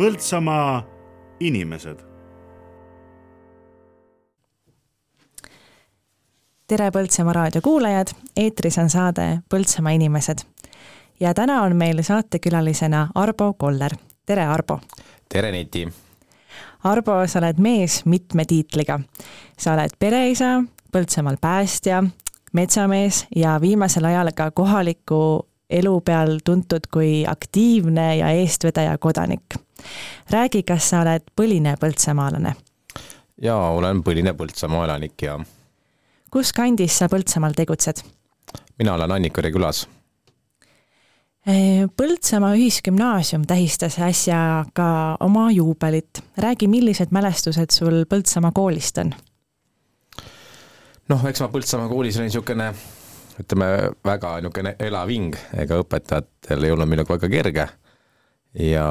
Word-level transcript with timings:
Põltsamaa 0.00 0.82
inimesed. 1.40 1.98
tere, 6.66 6.90
Põltsamaa 6.90 7.32
raadio 7.32 7.60
kuulajad, 7.60 8.14
eetris 8.36 8.78
on 8.78 8.88
saade 8.90 9.38
Põltsamaa 9.54 9.92
inimesed. 9.92 10.38
ja 11.20 11.34
täna 11.34 11.62
on 11.62 11.76
meil 11.76 12.02
saatekülalisena 12.02 13.08
Arbo 13.14 13.52
Koller. 13.52 13.90
tere, 14.26 14.46
Arbo! 14.46 14.80
tere, 15.28 15.52
Neti! 15.52 15.88
Arbo, 16.84 17.26
sa 17.26 17.38
oled 17.38 17.58
mees 17.58 18.04
mitme 18.04 18.44
tiitliga. 18.44 19.00
sa 19.58 19.72
oled 19.72 19.90
pereisa, 19.98 20.64
Põltsamaal 20.92 21.36
päästja, 21.40 22.04
metsamees 22.52 23.26
ja 23.36 23.60
viimasel 23.60 24.04
ajal 24.04 24.32
ka 24.34 24.50
kohaliku 24.50 25.46
elu 25.70 26.00
peal 26.00 26.38
tuntud 26.44 26.88
kui 26.92 27.26
aktiivne 27.26 28.16
ja 28.16 28.30
eestvedaja 28.30 28.98
kodanik. 28.98 29.44
Räägi, 30.30 30.62
kas 30.62 30.90
sa 30.90 31.04
oled 31.04 31.30
põline 31.36 31.76
põltsamaalane? 31.80 32.54
jaa, 33.40 33.70
olen 33.70 34.02
põline 34.04 34.34
Põltsamaa 34.36 34.84
elanik 34.88 35.22
ja 35.22 35.38
kus 36.30 36.52
kandis 36.56 36.98
sa 36.98 37.08
Põltsamaal 37.08 37.56
tegutsed? 37.56 38.04
mina 38.78 38.94
olen 38.94 39.16
Annikõre 39.18 39.52
külas. 39.52 39.86
Põltsamaa 41.96 42.52
Ühisgümnaasium 42.58 43.46
tähistas 43.48 43.96
äsja 43.98 44.64
ka 44.76 45.16
oma 45.20 45.50
juubelit. 45.50 46.22
räägi, 46.36 46.68
millised 46.68 47.10
mälestused 47.10 47.70
sul 47.72 48.04
Põltsamaa 48.04 48.52
koolist 48.52 48.98
on? 48.98 49.14
noh, 51.08 51.26
eks 51.26 51.40
ma 51.40 51.48
Põltsamaa 51.48 51.88
koolis 51.88 52.16
olin 52.16 52.28
niisugune 52.28 52.74
ütleme, 53.40 53.66
väga 54.04 54.36
niisugune 54.40 54.74
elav 54.78 55.08
hing, 55.08 55.36
ega 55.56 55.80
õpetajatel 55.80 56.66
ei 56.66 56.74
olnud 56.74 56.88
minuga 56.90 57.14
väga 57.14 57.30
kerge. 57.32 57.68
Ja 58.58 58.86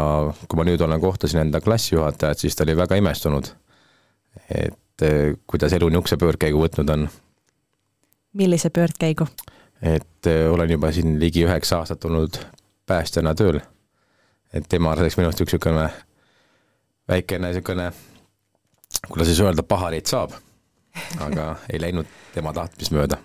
kui 0.47 0.57
ma 0.57 0.65
nüüd 0.67 0.81
olen, 0.81 1.01
kohtasin 1.01 1.41
enda 1.43 1.61
klassijuhatajat, 1.61 2.39
siis 2.39 2.55
ta 2.55 2.63
oli 2.63 2.77
väga 2.77 2.99
imestunud, 2.99 3.51
et 4.55 5.05
eh, 5.05 5.33
kuidas 5.47 5.73
elu 5.75 5.89
niisuguse 5.89 6.17
pöördkäigu 6.17 6.61
võtnud 6.63 6.93
on. 6.93 7.07
millise 8.33 8.69
pöördkäigu? 8.69 9.27
et 9.81 10.27
eh, 10.27 10.51
olen 10.51 10.71
juba 10.71 10.91
siin 10.91 11.19
ligi 11.19 11.45
üheksa 11.45 11.79
aastat 11.83 12.05
olnud 12.05 12.39
päästjana 12.85 13.35
tööl. 13.35 13.59
et 14.53 14.65
tema 14.69 14.93
oleks 14.93 15.17
minust 15.17 15.41
üks 15.41 15.53
niisugune 15.53 15.89
väikene 17.07 17.47
niisugune, 17.47 17.91
kuidas 19.07 19.27
siis 19.27 19.41
öelda, 19.41 19.63
pahareid 19.63 20.05
saab, 20.05 20.37
aga 21.19 21.55
ei 21.73 21.81
läinud 21.81 22.07
tema 22.33 22.53
tahtmist 22.53 22.95
mööda 22.95 23.19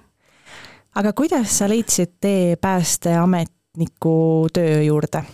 aga 0.95 1.13
kuidas 1.13 1.59
sa 1.59 1.69
leidsid 1.69 2.19
tee 2.21 2.57
päästeametniku 2.57 4.47
töö 4.53 4.83
juurde? 4.83 5.25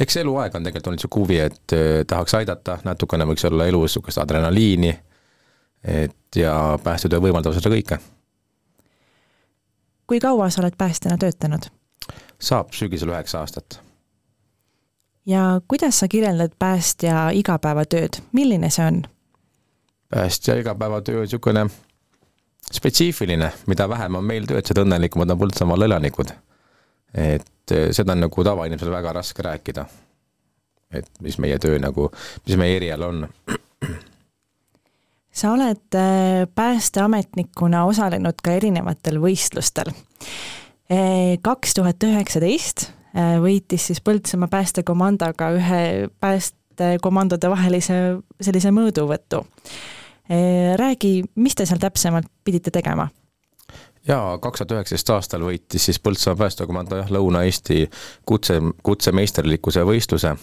Eks 0.00 0.16
eluaeg 0.16 0.54
on 0.54 0.64
tegelikult 0.64 0.86
olnud 0.86 0.98
niisugune 0.98 1.24
huvi, 1.24 1.38
et 1.40 1.76
eh, 1.76 2.02
tahaks 2.06 2.34
aidata, 2.34 2.78
natukene 2.84 3.26
võiks 3.28 3.46
olla 3.48 3.66
elus 3.70 3.94
niisugust 3.94 4.18
adrenaliini, 4.18 4.92
et 5.84 6.36
ja 6.36 6.54
päästetöö 6.82 7.22
võimaldab 7.22 7.54
seda 7.56 7.70
kõike. 7.72 7.98
kui 10.06 10.20
kaua 10.20 10.50
sa 10.50 10.62
oled 10.62 10.76
päästjana 10.78 11.18
töötanud? 11.18 11.70
saab 12.40 12.72
sügisel 12.72 13.12
üheksa 13.14 13.40
aastat. 13.40 13.80
ja 15.26 15.60
kuidas 15.68 15.98
sa 16.00 16.08
kirjeldad 16.08 16.56
päästja 16.58 17.30
igapäevatööd, 17.30 18.22
milline 18.32 18.70
see 18.70 18.86
on? 18.86 19.02
päästja 20.08 20.58
igapäevatöö 20.60 21.22
on 21.22 21.28
niisugune 21.28 21.68
spetsiifiline, 22.72 23.52
mida 23.66 23.88
vähem 23.88 24.14
on 24.14 24.24
meil 24.24 24.46
tööd, 24.48 24.66
seda 24.66 24.82
õnnelikumad 24.84 25.30
on 25.30 25.38
Põltsamaal 25.38 25.86
elanikud. 25.86 26.32
et 27.14 27.53
seda 27.70 28.12
on 28.12 28.24
nagu 28.26 28.44
tavainimesel 28.44 28.92
väga 28.92 29.12
raske 29.12 29.42
rääkida. 29.42 29.86
et 30.94 31.08
mis 31.20 31.38
meie 31.42 31.58
töö 31.58 31.78
nagu, 31.82 32.10
mis 32.46 32.56
meie 32.56 32.76
erial 32.76 33.02
on. 33.02 33.28
sa 35.32 35.52
oled 35.52 35.98
eh, 35.98 36.46
päästeametnikuna 36.54 37.84
osalenud 37.84 38.38
ka 38.42 38.52
erinevatel 38.54 39.18
võistlustel. 39.22 39.90
Eh, 40.90 41.38
kaks 41.42 41.74
tuhat 41.74 42.02
üheksateist 42.02 42.90
võitis 43.14 43.84
siis 43.86 44.00
Põltsamaa 44.02 44.50
päästekomandoga 44.50 45.52
ühe 45.54 46.08
päästekomandode 46.20 47.50
vahelise 47.50 47.98
sellise 48.42 48.72
mõõduvõtu 48.74 49.44
räägi, 50.76 51.20
mis 51.36 51.54
te 51.54 51.66
seal 51.68 51.78
täpsemalt 51.78 52.26
pidite 52.44 52.72
tegema? 52.74 53.06
Jaa, 54.08 54.38
kaks 54.38 54.58
tuhat 54.58 54.74
üheksateist 54.76 55.10
aastal 55.10 55.44
võitis 55.46 55.88
siis 55.88 56.00
Põltsamaa 56.02 56.44
päästekomando 56.44 57.00
jah, 57.00 57.10
Lõuna-Eesti 57.12 57.86
kutse, 58.26 58.60
kutsemeisterlikkuse 58.82 59.84
võistluse. 59.84 60.34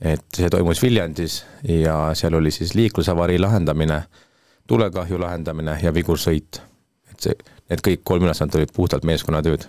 et 0.00 0.24
see 0.36 0.50
toimus 0.50 0.82
Viljandis 0.82 1.44
ja 1.68 2.14
seal 2.14 2.34
oli 2.34 2.50
siis 2.50 2.74
liiklusavarii 2.74 3.38
lahendamine, 3.38 4.02
tulekahju 4.66 5.20
lahendamine 5.20 5.78
ja 5.82 5.94
vigursõit. 5.94 6.60
et 7.10 7.20
see, 7.20 7.34
need 7.70 7.84
kõik 7.86 8.04
kolm 8.04 8.24
ülesannet 8.24 8.54
olid 8.54 8.72
puhtalt 8.72 9.04
meeskonnatööd. 9.04 9.68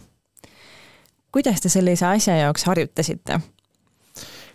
kuidas 1.31 1.61
te 1.61 1.69
sellise 1.69 2.05
asja 2.05 2.37
jaoks 2.37 2.63
harjutasite? 2.63 3.41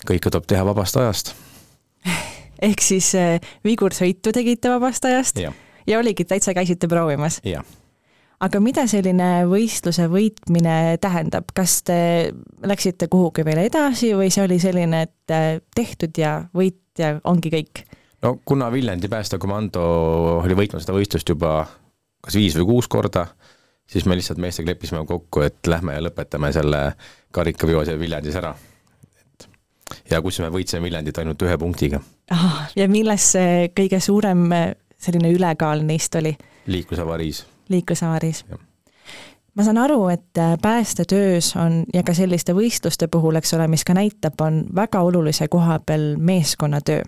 kõike 0.06 0.30
tuleb 0.30 0.46
teha 0.46 0.64
vabast 0.64 0.96
ajast 0.96 1.34
ehk 2.68 2.80
siis 2.80 3.14
äh, 3.14 3.40
vigursõitu 3.64 4.32
tegite 4.32 4.70
vabast 4.70 5.04
ajast 5.04 5.38
ja, 5.38 5.52
ja 5.86 5.98
oligi, 5.98 6.24
täitsa 6.24 6.54
käisite 6.54 6.88
proovimas? 6.88 7.40
jah 7.44 7.64
aga 8.44 8.60
mida 8.60 8.84
selline 8.90 9.30
võistluse 9.48 10.08
võitmine 10.12 10.96
tähendab, 11.02 11.50
kas 11.56 11.80
te 11.86 11.98
läksite 12.66 13.08
kuhugi 13.12 13.44
veel 13.46 13.64
edasi 13.64 14.12
või 14.16 14.30
see 14.32 14.44
oli 14.44 14.58
selline, 14.62 15.02
et 15.08 15.34
äh, 15.34 15.48
tehtud 15.74 16.18
ja 16.20 16.38
võit 16.56 16.82
ja 17.00 17.16
ongi 17.24 17.52
kõik? 17.52 17.84
no 18.22 18.36
kuna 18.44 18.70
Viljandi 18.72 19.08
päästekomando 19.12 19.82
oli 20.42 20.56
võitnud 20.58 20.84
seda 20.84 20.96
võistlust 20.96 21.28
juba 21.32 21.64
kas 22.26 22.38
viis 22.38 22.56
või 22.58 22.66
kuus 22.72 22.88
korda, 22.90 23.26
siis 23.86 24.06
me 24.06 24.16
lihtsalt 24.18 24.40
meestega 24.42 24.72
leppisime 24.72 25.04
kokku, 25.06 25.44
et 25.46 25.68
lähme 25.70 25.94
ja 25.94 26.02
lõpetame 26.04 26.50
selle 26.54 26.82
karikaveose 27.34 27.98
Viljandis 28.00 28.36
ära. 28.36 28.54
et 29.20 29.48
ja 30.10 30.20
kus 30.22 30.40
me 30.42 30.50
võitsime 30.52 30.82
Viljandit 30.88 31.18
ainult 31.22 31.42
ühe 31.42 31.58
punktiga 31.58 32.02
ahah, 32.30 32.66
ja 32.76 32.88
milles 32.88 33.32
see 33.36 33.70
kõige 33.76 34.00
suurem 34.00 34.48
selline 34.98 35.30
ülekaal 35.32 35.84
neist 35.86 36.14
oli? 36.18 36.36
liiklusavariis. 36.66 37.44
Liiklusavariis. 37.68 38.44
ma 39.54 39.64
saan 39.64 39.78
aru, 39.78 40.08
et 40.08 40.38
äh, 40.38 40.58
päästetöös 40.62 41.56
on 41.56 41.84
ja 41.94 42.02
ka 42.02 42.14
selliste 42.14 42.52
võistluste 42.54 43.08
puhul, 43.08 43.36
eks 43.36 43.54
ole, 43.54 43.68
mis 43.68 43.84
ka 43.84 43.94
näitab, 43.94 44.40
on 44.40 44.64
väga 44.74 45.00
olulise 45.00 45.48
koha 45.48 45.78
peal 45.86 46.16
meeskonnatöö. 46.16 47.02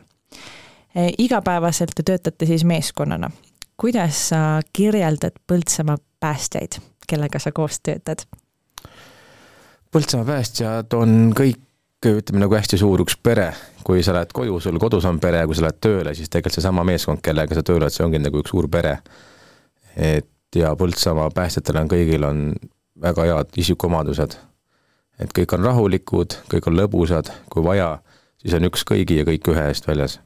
Äh, 0.96 1.12
igapäevaselt 1.18 1.92
te 1.94 2.02
töötate 2.02 2.46
siis 2.46 2.64
meeskonnana. 2.64 3.30
kuidas 3.76 4.28
sa 4.28 4.60
kirjeldad 4.72 5.32
Põltsamaa 5.46 5.96
päästjaid, 6.20 6.80
kellega 7.08 7.38
sa 7.38 7.52
koos 7.52 7.80
töötad? 7.80 8.26
Põltsamaa 9.92 10.26
päästjad 10.26 10.92
on 10.94 11.32
kõik 11.36 11.60
ütleme 12.06 12.44
nagu 12.44 12.54
hästi 12.54 12.78
suur 12.78 13.02
üks 13.02 13.16
pere, 13.22 13.52
kui 13.84 14.02
sa 14.06 14.14
lähed 14.14 14.32
koju, 14.34 14.60
sul 14.60 14.78
kodus 14.78 15.04
on 15.08 15.18
pere, 15.20 15.44
kui 15.46 15.56
sa 15.58 15.66
lähed 15.66 15.78
tööle, 15.82 16.14
siis 16.14 16.30
tegelikult 16.30 16.58
seesama 16.58 16.84
meeskond, 16.86 17.22
kellega 17.24 17.58
sa 17.58 17.64
tööl 17.66 17.80
oled, 17.80 17.94
see 17.94 18.04
ongi 18.06 18.20
nagu 18.22 18.42
üks 18.42 18.52
suur 18.54 18.68
pere. 18.70 18.98
et 19.96 20.28
ja 20.54 20.74
Põltsamaa 20.76 21.30
päästjatel 21.34 21.80
on 21.80 21.90
kõigil 21.90 22.24
on 22.24 22.52
väga 23.00 23.26
head 23.28 23.58
isikuomadused. 23.60 24.38
et 25.18 25.32
kõik 25.34 25.54
on 25.54 25.64
rahulikud, 25.64 26.38
kõik 26.52 26.70
on 26.70 26.76
lõbusad, 26.78 27.32
kui 27.50 27.64
vaja, 27.64 27.98
siis 28.38 28.54
on 28.54 28.68
üks 28.70 28.84
kõigi 28.86 29.18
ja 29.18 29.24
kõik 29.26 29.50
ühe 29.50 29.66
eest 29.68 29.86
väljas. 29.86 30.20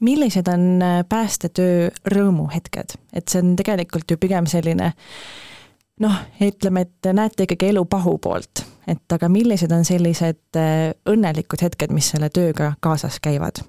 millised 0.00 0.48
on 0.48 0.82
äh, 0.82 1.04
päästetöö 1.08 1.90
rõõmuhetked, 2.06 2.96
et 3.12 3.28
see 3.28 3.42
on 3.42 3.56
tegelikult 3.56 4.10
ju 4.10 4.16
pigem 4.16 4.46
selline 4.46 4.94
noh, 6.00 6.18
ütleme, 6.40 6.80
et 6.80 7.12
näete 7.12 7.48
ikkagi 7.48 7.72
elu 7.74 7.84
pahu 7.84 8.18
poolt 8.18 8.64
et 8.88 9.14
aga 9.14 9.28
millised 9.32 9.72
on 9.74 9.84
sellised 9.86 10.56
äh, 10.56 10.92
õnnelikud 11.08 11.62
hetked, 11.66 11.92
mis 11.94 12.08
selle 12.14 12.30
tööga 12.32 12.72
kaasas 12.84 13.20
käivad? 13.22 13.62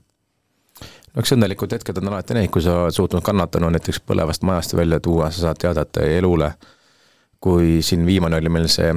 No 1.14 1.24
eks 1.24 1.34
õnnelikud 1.36 1.74
hetked 1.74 2.02
on 2.02 2.12
alati 2.12 2.38
need, 2.38 2.52
kui 2.54 2.64
sa 2.64 2.84
oled 2.86 2.96
suutnud 2.96 3.24
kannatanu 3.26 3.70
näiteks 3.74 4.02
põlevast 4.06 4.46
majast 4.48 4.76
välja 4.78 5.00
tuua, 5.04 5.32
sa 5.32 5.48
saad 5.48 5.62
teada 5.62 5.86
elule. 6.06 6.54
kui 7.40 7.82
siin 7.82 8.06
viimane 8.06 8.36
oli 8.36 8.50
meil 8.50 8.68
see 8.68 8.94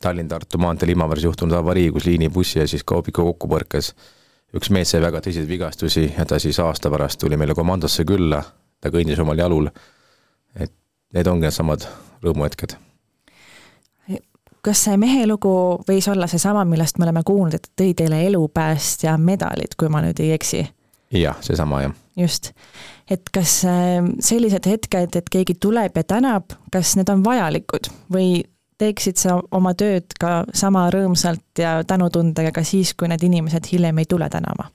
Tallinn-Tartu 0.00 0.58
maanteel 0.58 0.92
Imaveres 0.92 1.24
juhtunud 1.24 1.52
avarii, 1.56 1.90
kus 1.92 2.04
liinibussi 2.04 2.58
ja 2.58 2.68
siis 2.68 2.84
kaubiku 2.84 3.24
kokku 3.24 3.48
põrkes. 3.48 3.94
üks 4.54 4.70
mees 4.70 4.90
sai 4.90 5.00
väga 5.02 5.20
tõsiseid 5.20 5.48
vigastusi 5.48 6.12
ja 6.18 6.24
ta 6.24 6.38
siis 6.38 6.60
aasta 6.60 6.90
pärast 6.90 7.20
tuli 7.20 7.36
meile 7.36 7.54
komandosse 7.54 8.04
külla, 8.04 8.42
ta 8.80 8.88
kõndis 8.88 9.20
omal 9.20 9.38
jalul. 9.38 9.68
et 10.56 10.72
need 11.14 11.26
ongi 11.26 11.48
needsamad 11.48 11.86
rõõmuhetked 12.22 12.76
kas 14.64 14.84
see 14.86 14.96
mehe 14.96 15.26
lugu 15.28 15.50
võis 15.88 16.06
olla 16.08 16.26
seesama, 16.30 16.64
millest 16.64 16.98
me 16.98 17.04
oleme 17.04 17.20
kuulnud, 17.26 17.54
et 17.54 17.66
tõi 17.76 17.92
teile 17.94 18.22
elupäästja 18.26 19.18
medalid, 19.20 19.76
kui 19.76 19.90
ma 19.92 20.00
nüüd 20.00 20.20
ei 20.24 20.32
eksi? 20.32 20.64
Jah, 21.22 21.36
seesama 21.40 21.82
jah. 21.82 21.94
just. 22.16 22.52
et 23.10 23.30
kas 23.32 23.62
äh, 23.68 24.00
sellised 24.20 24.66
hetked, 24.66 25.16
et 25.16 25.30
keegi 25.30 25.54
tuleb 25.60 25.96
ja 25.96 26.04
tänab, 26.04 26.56
kas 26.72 26.96
need 26.96 27.10
on 27.12 27.24
vajalikud 27.24 27.90
või 28.12 28.44
teeksid 28.78 29.20
sa 29.20 29.38
oma 29.54 29.74
tööd 29.78 30.16
ka 30.20 30.42
sama 30.54 30.88
rõõmsalt 30.90 31.62
ja 31.62 31.76
tänutundega 31.86 32.50
ka 32.54 32.64
siis, 32.66 32.94
kui 32.94 33.08
need 33.08 33.22
inimesed 33.22 33.70
hiljem 33.72 34.02
ei 34.02 34.10
tule 34.10 34.28
tänama? 34.30 34.70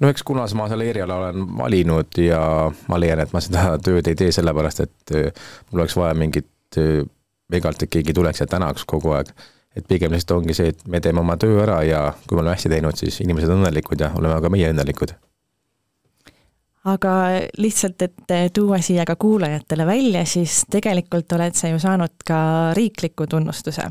no 0.00 0.08
eks 0.12 0.22
kuna 0.22 0.46
ma 0.54 0.68
selle 0.70 0.86
eriala 0.90 1.16
olen 1.22 1.46
valinud 1.58 2.20
ja 2.22 2.40
ma 2.88 3.00
leian, 3.00 3.22
et 3.22 3.32
ma 3.34 3.42
seda 3.42 3.72
tööd 3.86 4.06
ei 4.06 4.18
tee 4.18 4.32
sellepärast, 4.34 4.84
et 4.86 5.14
äh, 5.16 5.46
mul 5.70 5.84
oleks 5.84 5.96
vaja 5.98 6.14
mingit 6.18 6.78
äh, 6.78 7.02
vigalt, 7.52 7.82
et 7.82 7.90
keegi 7.90 8.14
tuleks 8.14 8.44
ja 8.44 8.46
tänaks 8.46 8.84
kogu 8.88 9.14
aeg. 9.16 9.32
Et 9.76 9.86
pigem 9.88 10.12
lihtsalt 10.12 10.38
ongi 10.40 10.56
see, 10.56 10.72
et 10.74 10.84
me 10.88 11.00
teeme 11.00 11.20
oma 11.20 11.36
töö 11.36 11.62
ära 11.62 11.82
ja 11.86 12.02
kui 12.26 12.36
me 12.36 12.42
oleme 12.42 12.56
hästi 12.56 12.72
teinud, 12.72 12.98
siis 12.98 13.20
inimesed 13.24 13.50
on 13.52 13.62
õnnelikud 13.62 14.00
ja 14.00 14.12
oleme 14.18 14.40
ka 14.42 14.52
meie 14.52 14.70
õnnelikud 14.72 15.14
aga 16.88 17.12
lihtsalt, 17.58 18.02
et 18.02 18.52
tuua 18.54 18.80
siia 18.84 19.04
ka 19.08 19.16
kuulajatele 19.20 19.86
välja, 19.86 20.24
siis 20.24 20.62
tegelikult 20.70 21.32
oled 21.36 21.56
sa 21.58 21.68
ju 21.68 21.80
saanud 21.82 22.22
ka 22.26 22.38
riikliku 22.76 23.26
tunnustuse. 23.26 23.82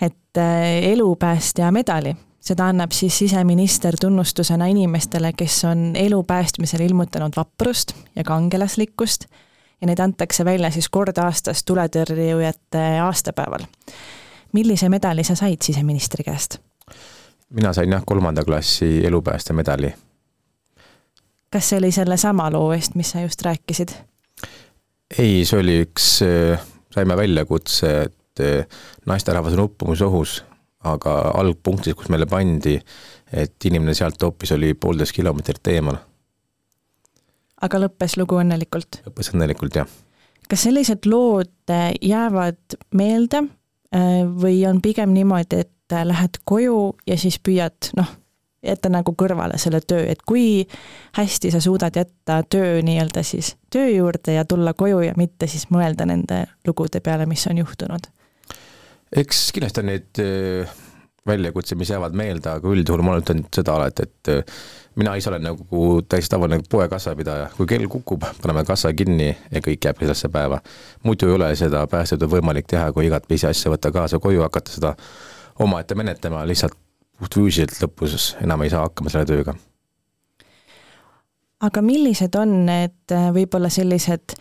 et 0.00 0.38
äh, 0.38 0.92
elupäästja 0.92 1.70
medali, 1.72 2.14
seda 2.40 2.70
annab 2.72 2.92
siis 2.96 3.18
siseminister 3.18 3.96
tunnustusena 4.00 4.66
inimestele, 4.66 5.32
kes 5.32 5.64
on 5.64 5.92
elu 5.96 6.22
päästmisel 6.22 6.80
ilmutanud 6.80 7.36
vaprust 7.36 7.92
ja 8.16 8.24
kangelaslikkust 8.24 9.26
ja 9.80 9.86
neid 9.86 9.98
antakse 9.98 10.44
välja 10.44 10.70
siis 10.70 10.88
kord 10.88 11.18
aastas 11.18 11.64
tuletõrjujate 11.64 12.86
aastapäeval. 13.04 13.68
Millise 14.52 14.88
medali 14.88 15.24
sa 15.24 15.34
said 15.34 15.62
siseministri 15.62 16.24
käest? 16.24 16.58
mina 17.50 17.72
sain 17.72 17.92
jah, 17.92 18.02
kolmanda 18.06 18.44
klassi 18.44 19.06
elupäästja 19.06 19.54
medali 19.54 19.94
kas 21.50 21.68
see 21.68 21.78
oli 21.78 21.90
sellesama 21.92 22.50
loo 22.52 22.72
eest, 22.74 22.94
mis 22.94 23.10
sa 23.10 23.24
just 23.24 23.42
rääkisid? 23.42 23.94
ei, 25.18 25.44
see 25.44 25.58
oli 25.58 25.80
üks, 25.84 26.10
saime 26.94 27.16
väljakutse, 27.18 27.90
et 28.06 28.44
eh, 28.44 28.82
naisterahvas 29.06 29.56
on 29.58 29.64
uppumusohus, 29.66 30.40
aga 30.86 31.16
algpunktis, 31.40 31.96
kus 31.98 32.10
meile 32.12 32.28
pandi, 32.30 32.76
et 33.32 33.66
inimene 33.66 33.94
sealt 33.94 34.22
hoopis 34.22 34.54
oli 34.56 34.74
poolteist 34.74 35.16
kilomeetrit 35.16 35.72
eemal. 35.74 35.98
aga 37.60 37.82
lõppes 37.86 38.16
lugu 38.20 38.38
õnnelikult? 38.42 39.02
lõppes 39.08 39.34
õnnelikult, 39.34 39.82
jah. 39.82 39.90
kas 40.48 40.68
sellised 40.68 41.10
lood 41.10 41.74
jäävad 42.02 42.78
meelde 42.94 43.42
või 43.90 44.60
on 44.68 44.78
pigem 44.82 45.10
niimoodi, 45.14 45.64
et 45.64 45.94
lähed 46.06 46.36
koju 46.46 46.94
ja 47.06 47.16
siis 47.18 47.40
püüad 47.42 47.90
noh, 47.98 48.10
jätta 48.62 48.90
nagu 48.92 49.14
kõrvale 49.18 49.58
selle 49.60 49.80
töö, 49.80 50.04
et 50.12 50.22
kui 50.26 50.66
hästi 51.16 51.50
sa 51.54 51.60
suudad 51.64 51.96
jätta 51.96 52.40
töö 52.50 52.80
nii-öelda 52.84 53.24
siis 53.26 53.54
töö 53.72 53.88
juurde 53.88 54.36
ja 54.36 54.44
tulla 54.44 54.74
koju 54.74 55.00
ja 55.06 55.16
mitte 55.16 55.48
siis 55.50 55.70
mõelda 55.72 56.06
nende 56.08 56.44
lugude 56.66 57.00
peale, 57.00 57.26
mis 57.26 57.46
on 57.50 57.62
juhtunud? 57.62 58.10
eks 59.16 59.48
kindlasti 59.56 59.82
on 59.82 59.90
neid 59.90 60.22
äh, 60.22 60.76
väljakutse, 61.26 61.74
mis 61.74 61.90
jäävad 61.90 62.14
meelde, 62.16 62.52
aga 62.52 62.70
üldjuhul 62.70 63.02
ma 63.02 63.16
olen 63.16 63.24
ütelnud 63.24 63.48
seda 63.56 63.74
alati, 63.78 64.06
et 64.06 64.32
äh, 64.34 64.60
mina 64.96 65.14
ise 65.14 65.30
olen 65.30 65.42
nagu 65.42 66.02
täiesti 66.08 66.32
tavaline 66.34 66.60
poekassapidaja, 66.70 67.50
kui 67.56 67.66
kell 67.66 67.86
kukub, 67.88 68.24
paneme 68.42 68.64
kassa 68.64 68.92
kinni 68.92 69.28
ja 69.28 69.62
kõik 69.64 69.84
jääb 69.84 70.02
sellesse 70.02 70.28
päeva. 70.28 70.60
muidu 71.02 71.28
ei 71.28 71.34
ole 71.34 71.50
seda 71.56 71.86
päästetööd 71.86 72.30
võimalik 72.30 72.66
teha, 72.66 72.92
kui 72.92 73.06
igat 73.06 73.28
pisiasja 73.28 73.70
võtta 73.70 73.92
kaasa 73.92 74.18
koju, 74.18 74.42
hakata 74.42 74.72
seda 74.72 74.94
omaette 75.58 75.94
menetlema, 75.94 76.46
lihtsalt 76.46 76.74
puhtfüüsiliselt 77.20 77.84
lõpus 77.84 78.34
enam 78.42 78.62
ei 78.64 78.70
saa 78.72 78.86
hakkama 78.88 79.12
selle 79.12 79.28
tööga. 79.28 79.54
aga 81.60 81.82
millised 81.82 82.34
on 82.40 82.64
need 82.66 83.12
äh, 83.12 83.28
võib-olla 83.36 83.68
sellised 83.68 84.36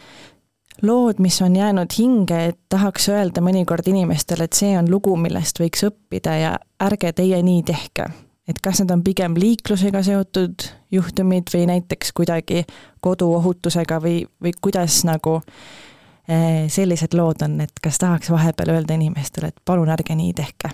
lood, 0.81 1.19
mis 1.19 1.41
on 1.41 1.55
jäänud 1.55 1.91
hinge, 1.97 2.45
et 2.53 2.59
tahaks 2.69 3.09
öelda 3.09 3.43
mõnikord 3.43 3.87
inimestele, 3.91 4.47
et 4.47 4.55
see 4.55 4.77
on 4.79 4.89
lugu, 4.91 5.15
millest 5.19 5.59
võiks 5.59 5.83
õppida 5.89 6.35
ja 6.39 6.55
ärge 6.79 7.13
teie 7.13 7.43
nii 7.43 7.63
tehke? 7.67 8.07
Et 8.49 8.61
kas 8.63 8.81
need 8.81 8.91
on 8.93 9.03
pigem 9.05 9.37
liiklusega 9.37 10.01
seotud 10.05 10.65
juhtumid 10.91 11.51
või 11.53 11.67
näiteks 11.69 12.13
kuidagi 12.17 12.63
koduohutusega 13.05 13.99
või, 14.03 14.23
või 14.41 14.53
kuidas 14.61 15.03
nagu 15.07 15.39
äh, 15.39 16.65
sellised 16.67 17.13
lood 17.17 17.45
on, 17.45 17.59
et 17.65 17.83
kas 17.83 18.01
tahaks 18.01 18.31
vahepeal 18.33 18.73
öelda 18.77 18.97
inimestele, 18.97 19.53
et 19.53 19.65
palun 19.65 19.89
ärge 19.89 20.17
nii 20.17 20.33
tehke? 20.37 20.73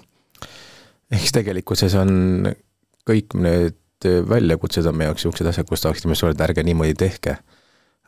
eks 1.16 1.36
tegelikkuses 1.36 1.94
on 2.00 2.48
kõik 3.06 3.36
need 3.38 3.78
väljakutsed 4.30 4.86
on 4.86 4.98
meie 4.98 5.10
jaoks 5.10 5.24
niisugused 5.24 5.50
asjad, 5.50 5.68
kus 5.70 5.84
tahaksime 5.86 6.18
öelda, 6.24 6.44
ärge 6.44 6.64
niimoodi 6.64 6.94
tehke. 6.94 7.38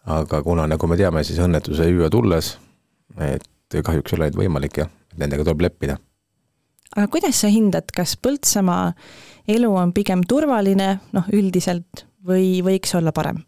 aga 0.06 0.40
kuna, 0.44 0.68
nagu 0.68 0.88
me 0.88 0.98
teame, 0.98 1.24
siis 1.24 1.40
õnnetuse 1.44 1.84
hüüa 1.84 2.10
tulles, 2.10 2.54
et 3.20 3.76
kahjuks 3.84 4.14
ei 4.14 4.18
ole 4.18 4.30
neid 4.30 4.38
võimalik 4.40 4.78
ja 4.78 4.86
nendega 5.18 5.44
tuleb 5.44 5.66
leppida. 5.68 5.98
Aga 6.96 7.08
kuidas 7.12 7.42
sa 7.42 7.52
hindad, 7.52 7.92
kas 7.96 8.18
Põltsamaa 8.18 8.92
elu 9.48 9.72
on 9.76 9.94
pigem 9.94 10.24
turvaline, 10.28 10.98
noh 11.14 11.32
üldiselt, 11.34 12.06
või 12.28 12.60
võiks 12.66 12.96
olla 12.98 13.14
parem? 13.16 13.44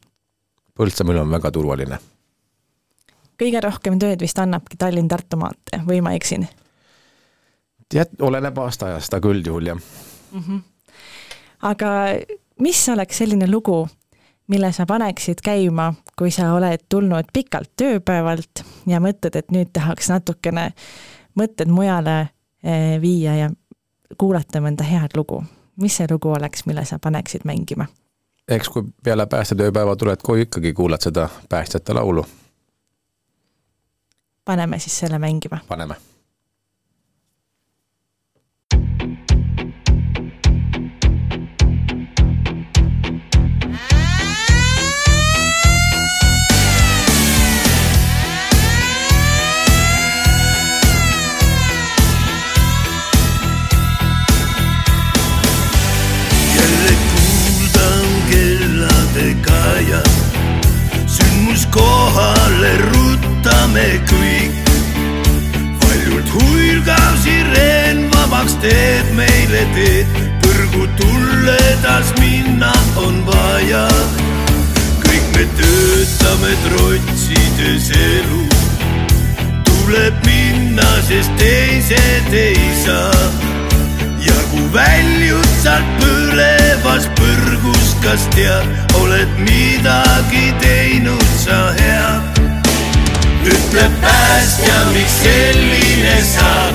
Põltsamaa 0.78 1.16
elu 1.16 1.26
on 1.26 1.36
väga 1.38 1.52
turvaline. 1.52 2.00
kõige 3.40 3.62
rohkem 3.64 4.00
tööd 4.00 4.22
vist 4.22 4.40
annabki 4.40 4.78
Tallinn-Tartu 4.78 5.38
maantee 5.38 5.84
või 5.88 6.02
ma 6.02 6.14
eksin? 6.14 6.48
tead, 7.90 8.20
oleneb 8.22 8.58
aastaajast, 8.58 9.14
aga 9.14 9.30
üldjuhul 9.30 9.72
jah 9.72 9.80
mm. 10.32 10.44
-hmm. 10.44 10.62
aga 11.62 11.90
mis 12.60 12.90
oleks 12.90 13.18
selline 13.18 13.48
lugu, 13.52 13.88
mille 14.48 14.72
sa 14.72 14.86
paneksid 14.86 15.42
käima, 15.44 15.94
kui 16.18 16.32
sa 16.32 16.54
oled 16.54 16.86
tulnud 16.90 17.32
pikalt 17.34 17.72
tööpäevalt 17.78 18.64
ja 18.88 19.00
mõtled, 19.00 19.36
et 19.36 19.52
nüüd 19.52 19.72
tahaks 19.74 20.10
natukene 20.10 20.74
mõtted 21.40 21.72
mujale 21.72 22.30
viia 23.02 23.36
ja 23.36 23.50
kuulata 24.18 24.60
mõnda 24.60 24.84
head 24.84 25.16
lugu. 25.16 25.44
mis 25.82 25.98
see 25.98 26.08
lugu 26.12 26.32
oleks, 26.32 26.66
mille 26.66 26.86
sa 26.86 27.00
paneksid 27.00 27.42
mängima? 27.46 27.86
eks 28.48 28.70
kui 28.70 28.84
peale 29.04 29.26
päästetööpäeva 29.26 29.96
tuled 29.96 30.20
koju, 30.24 30.42
ikkagi 30.42 30.74
kuulad 30.74 31.02
seda 31.02 31.30
päästjate 31.50 31.94
laulu. 31.94 32.26
paneme 34.46 34.80
siis 34.80 35.00
selle 35.00 35.20
mängima. 35.20 35.58
paneme 35.68 35.96
sireen 67.50 68.10
vabaks 68.14 68.56
teeb 68.62 69.12
meile 69.18 69.62
teed, 69.74 70.08
põrgu 70.44 70.86
tulledas 71.00 72.14
minna 72.20 72.72
on 72.98 73.26
vaja. 73.26 73.88
kõik 75.04 75.26
me 75.36 75.46
töötame 75.58 76.54
trotsides 76.66 77.90
elu, 77.98 78.44
tuleb 79.66 80.26
minna, 80.26 80.90
sest 81.08 81.32
teised 81.38 82.34
ei 82.34 82.70
saa 82.86 83.30
ja 84.22 84.38
kui 84.52 84.68
väljud 84.74 85.50
sealt 85.64 85.96
põlevast 86.02 87.10
põrgust, 87.18 87.98
kas 88.04 88.28
tead, 88.36 88.68
oled 89.02 89.40
midagi 89.48 90.54
teinud 90.62 91.26
sa 91.46 91.64
head? 91.80 92.40
ütle 93.50 93.90
päästja, 94.02 94.74
miks 94.94 95.22
selline 95.24 96.24
saatus, 96.24 96.69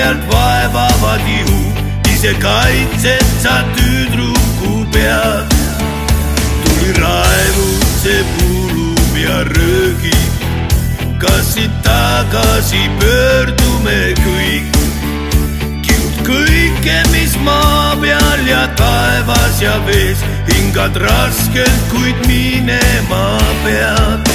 pealt 0.00 0.22
vaevavad 0.32 1.20
ihu, 1.28 1.60
ise 2.08 2.32
kaitsed 2.40 3.26
sa 3.42 3.60
tüdruku 3.76 4.86
pead. 4.92 5.56
tuli 6.64 6.92
raevub, 7.02 7.84
see 8.02 8.22
pulub 8.36 9.16
ja 9.20 9.44
röögib 9.52 10.30
kas 11.20 11.52
siit 11.54 11.74
tagasi 11.84 12.80
pöördume 13.00 14.00
kõik. 14.24 14.78
kiud 15.84 16.16
kõike, 16.24 16.96
mis 17.12 17.36
maa 17.44 17.92
peal 18.00 18.46
ja 18.48 18.64
taevas 18.80 19.60
ja 19.60 19.76
vees, 19.84 20.24
hingad 20.48 20.96
raskelt, 20.96 21.82
kuid 21.92 22.24
minema 22.24 23.36
pead. 23.66 24.32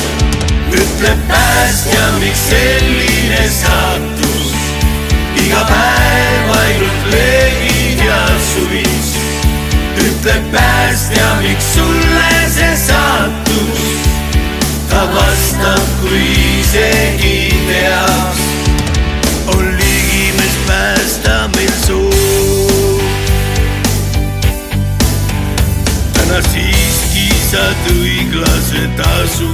ütleb 0.78 1.26
päästja, 1.34 2.06
miks 2.22 2.46
selline 2.54 3.50
saatus, 3.50 4.25
iga 5.56 5.64
päev 5.70 6.50
ainult 6.60 7.06
leegid 7.12 8.02
ja 8.04 8.22
suvis 8.44 9.12
ütleb 10.04 10.50
päästja, 10.52 11.28
miks 11.40 11.68
sulle 11.76 12.32
see 12.52 12.76
saatus 12.76 13.84
ta 14.90 15.06
vastab, 15.14 15.86
kui 16.02 16.24
isegi 16.60 17.56
teaks, 17.70 18.42
on 19.56 19.64
ligimes 19.80 20.58
päästa 20.68 21.38
meil 21.56 21.76
soov. 21.86 23.06
täna 26.18 26.42
siiski 26.50 27.30
saad 27.52 27.88
õiglase 27.96 28.84
tasu, 29.00 29.54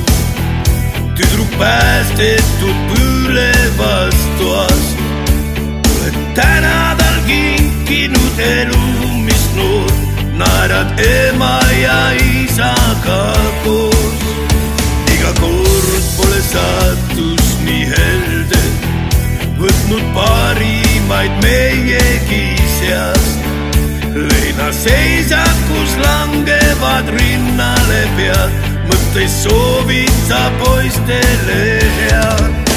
tüdruk 1.13 1.53
päästetud 1.61 2.89
põlevas 2.89 4.25
toas. 4.41 5.00
Oled 6.41 6.61
täna 6.61 6.95
tal 6.97 7.19
kinkinud 7.25 8.39
elu, 8.39 9.23
mis 9.25 9.45
noor, 9.55 9.91
naerad 10.37 10.99
ema 10.99 11.59
ja 11.81 12.11
isaga 12.13 13.33
koos 13.63 14.23
iga 15.13 15.33
kord 15.39 16.07
pole 16.17 16.41
saatus 16.41 17.57
nii 17.65 17.85
helde, 17.85 18.61
võtnud 19.59 20.03
parimaid 20.15 21.31
meiegi 21.43 22.55
seast. 22.79 23.39
leinaseisakus 24.11 25.93
langevad 26.01 27.07
rinnale 27.15 28.01
pead, 28.17 28.51
mõttes 28.89 29.43
soovid 29.43 30.17
sa 30.27 30.49
poistele 30.59 31.79
head. 32.01 32.70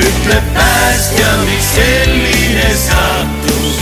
Ütleb 0.00 0.44
päästja, 0.54 1.30
miks 1.46 1.70
selline 1.74 2.70
saatus, 2.86 3.80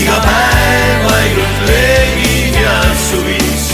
iga 0.00 0.18
päev 0.24 1.10
ainult 1.14 1.66
leegid 1.68 2.60
ja 2.62 2.78
suvis 3.08 3.70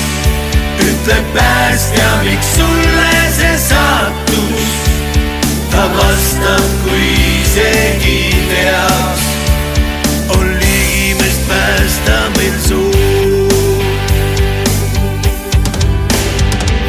ütleb 1.06 1.32
päästja, 1.34 2.08
miks 2.24 2.54
sulle 2.56 3.10
see 3.36 3.58
saatus. 3.68 4.66
ta 5.70 5.88
vastab, 5.96 6.64
kui 6.84 7.10
isegi 7.40 8.34
teaks, 8.50 9.26
on 10.28 10.46
liimest 10.60 11.48
päästa 11.48 12.16
meil 12.36 12.56
soov. 12.68 12.96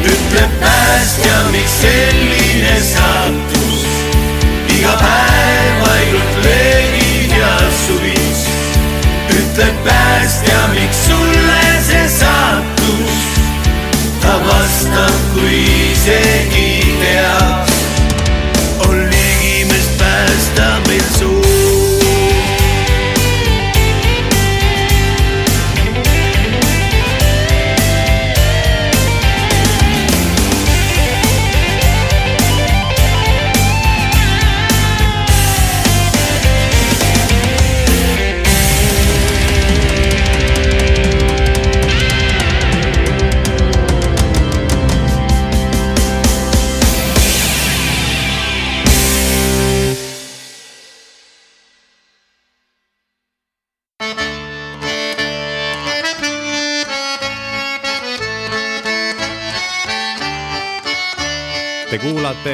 ütleb 0.04 0.60
päästja, 0.60 1.36
miks 1.52 1.80
selline 1.80 2.80
saatus, 2.94 3.47
iga 4.88 4.96
päev 4.96 5.82
ainult 5.92 6.36
leegid 6.44 7.32
ja 7.36 7.56
suvis. 7.86 8.40
ütleb 9.28 9.76
päästja, 9.84 10.68
miks 10.72 11.06
sulle 11.06 11.62
see 11.82 12.08
saatus 12.08 13.20
ta 14.22 14.40
vastab, 14.46 15.18
kui 15.34 15.92
isegi 15.92 16.96
teaks, 17.02 17.57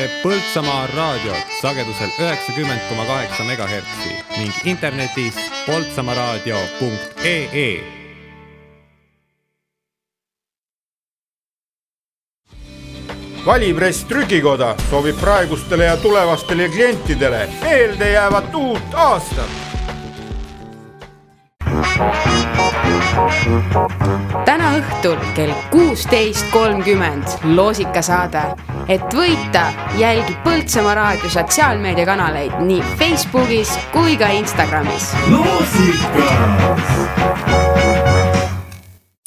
kuulate 0.05 0.23
Põltsamaa 0.23 0.87
raadiot 0.87 1.47
sagedusel 1.61 2.09
üheksakümmend 2.21 2.81
koma 2.89 3.05
kaheksa 3.05 3.45
megahertsi 3.45 4.09
ning 4.39 4.53
internetis 4.65 5.35
poltsamaaraadio.ee 5.67 7.81
valipress 13.47 14.05
Trükikoda 14.05 14.77
soovib 14.91 15.17
praegustele 15.21 15.85
ja 15.85 15.97
tulevastele 15.97 16.69
klientidele 16.69 17.49
meeldejäävat 17.63 18.55
uut 18.55 18.95
aastat. 18.95 19.51
Täna 24.45 24.71
õhtul 24.79 25.19
kell 25.37 25.53
kuusteist 25.71 26.47
kolmkümmend 26.53 27.25
loosikasaade, 27.55 28.43
et 28.89 29.15
võita, 29.15 29.67
jälgi 29.99 30.37
Põltsamaa 30.45 30.95
raadio 30.95 31.31
sotsiaalmeediakanaleid 31.31 32.59
nii 32.67 32.83
Facebookis 32.99 33.77
kui 33.93 34.17
ka 34.17 34.29
Instagramis. 34.35 35.13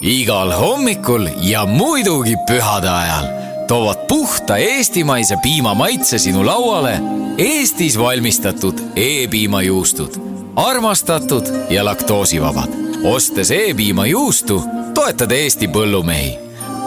igal 0.01 0.51
hommikul 0.53 1.29
ja 1.41 1.65
muidugi 1.65 2.35
pühade 2.47 2.89
ajal 2.89 3.25
toovad 3.67 4.07
puhta 4.07 4.57
eestimaise 4.57 5.35
piima 5.43 5.73
maitse 5.73 6.17
sinu 6.17 6.45
lauale 6.45 6.99
Eestis 7.37 7.99
valmistatud 7.99 8.79
E-piimajuustud. 8.95 10.15
armastatud 10.55 11.45
ja 11.69 11.85
laktoosivabad. 11.85 12.86
Ostes 13.07 13.51
E-piimajuustu, 13.51 14.63
toetad 14.93 15.31
Eesti 15.31 15.67
põllumehi. 15.67 16.37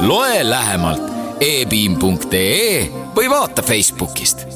loe 0.01 0.51
lähemalt 0.51 1.03
epiim.ee 1.41 2.91
või 3.17 3.31
vaata 3.31 3.63
Facebookist 3.63 4.47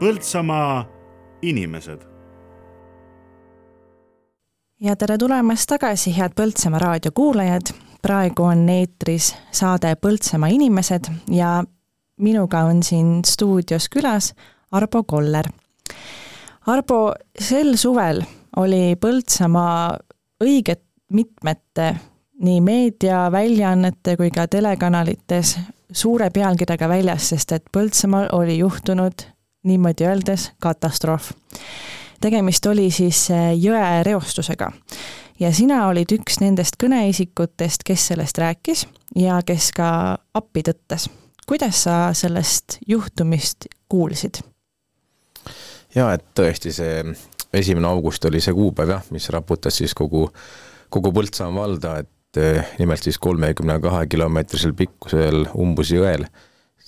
Põltsamaa 0.00 0.84
inimesed. 1.42 2.00
ja 4.80 4.96
tere 4.96 5.18
tulemast 5.18 5.68
tagasi, 5.68 6.16
head 6.16 6.32
Põltsamaa 6.36 6.78
raadio 6.78 7.12
kuulajad. 7.14 7.89
Praegu 8.02 8.42
on 8.42 8.68
eetris 8.68 9.34
saade 9.52 9.94
Põltsamaa 9.96 10.50
inimesed 10.52 11.10
ja 11.30 11.64
minuga 12.20 12.64
on 12.68 12.82
siin 12.82 13.20
stuudios 13.26 13.88
külas 13.88 14.34
Arbo 14.72 15.02
Koller. 15.04 15.48
Arbo, 16.66 17.14
sel 17.38 17.76
suvel 17.76 18.22
oli 18.56 18.96
Põltsamaa 19.00 19.96
õiget 20.44 20.84
mitmete 21.12 21.94
nii 22.40 22.60
meediaväljaannete 22.60 24.16
kui 24.16 24.30
ka 24.30 24.46
telekanalites 24.48 25.58
suure 25.92 26.30
pealkirjaga 26.30 26.88
väljas, 26.88 27.28
sest 27.32 27.52
et 27.52 27.64
Põltsamaal 27.72 28.30
oli 28.32 28.58
juhtunud 28.58 29.26
niimoodi 29.64 30.06
öeldes 30.06 30.52
katastroof. 30.58 31.32
tegemist 32.20 32.66
oli 32.66 32.90
siis 32.90 33.28
jõereostusega 33.56 34.72
ja 35.40 35.52
sina 35.56 35.86
olid 35.88 36.12
üks 36.18 36.40
nendest 36.42 36.78
kõneisikutest, 36.80 37.84
kes 37.86 38.06
sellest 38.12 38.38
rääkis 38.38 38.84
ja 39.16 39.40
kes 39.46 39.72
ka 39.76 39.90
appi 40.34 40.62
tõttas. 40.66 41.08
kuidas 41.46 41.82
sa 41.82 42.12
sellest 42.14 42.78
juhtumist 42.86 43.66
kuulsid? 43.88 44.42
jaa, 45.94 46.12
et 46.14 46.24
tõesti 46.34 46.72
see 46.72 47.04
esimene 47.52 47.88
august 47.88 48.24
oli 48.24 48.40
see 48.40 48.54
kuupäev 48.54 48.94
jah, 48.96 49.04
mis 49.10 49.28
raputas 49.28 49.80
siis 49.80 49.94
kogu, 49.94 50.28
kogu 50.88 51.12
Põltsamaa 51.12 51.62
valda, 51.62 51.96
et 51.98 52.38
eh, 52.38 52.76
nimelt 52.78 53.02
siis 53.02 53.18
kolmekümne 53.18 53.80
kahe 53.80 54.06
kilomeetrisel 54.06 54.76
pikkusel 54.78 55.46
Umbusi 55.58 55.98
jõel 55.98 56.28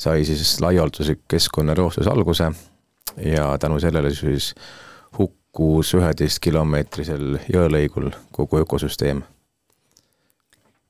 sai 0.02 0.24
siis 0.26 0.60
laialduslik 0.60 1.24
keskkonnareostus 1.28 2.08
alguse 2.10 2.50
ja 3.22 3.58
tänu 3.60 3.80
sellele 3.80 4.10
siis 4.14 4.52
hukkus 5.52 5.92
üheteistkilomeetrisel 5.94 7.36
jõelõigul 7.52 8.10
kogu 8.32 8.62
ökosüsteem. 8.62 9.22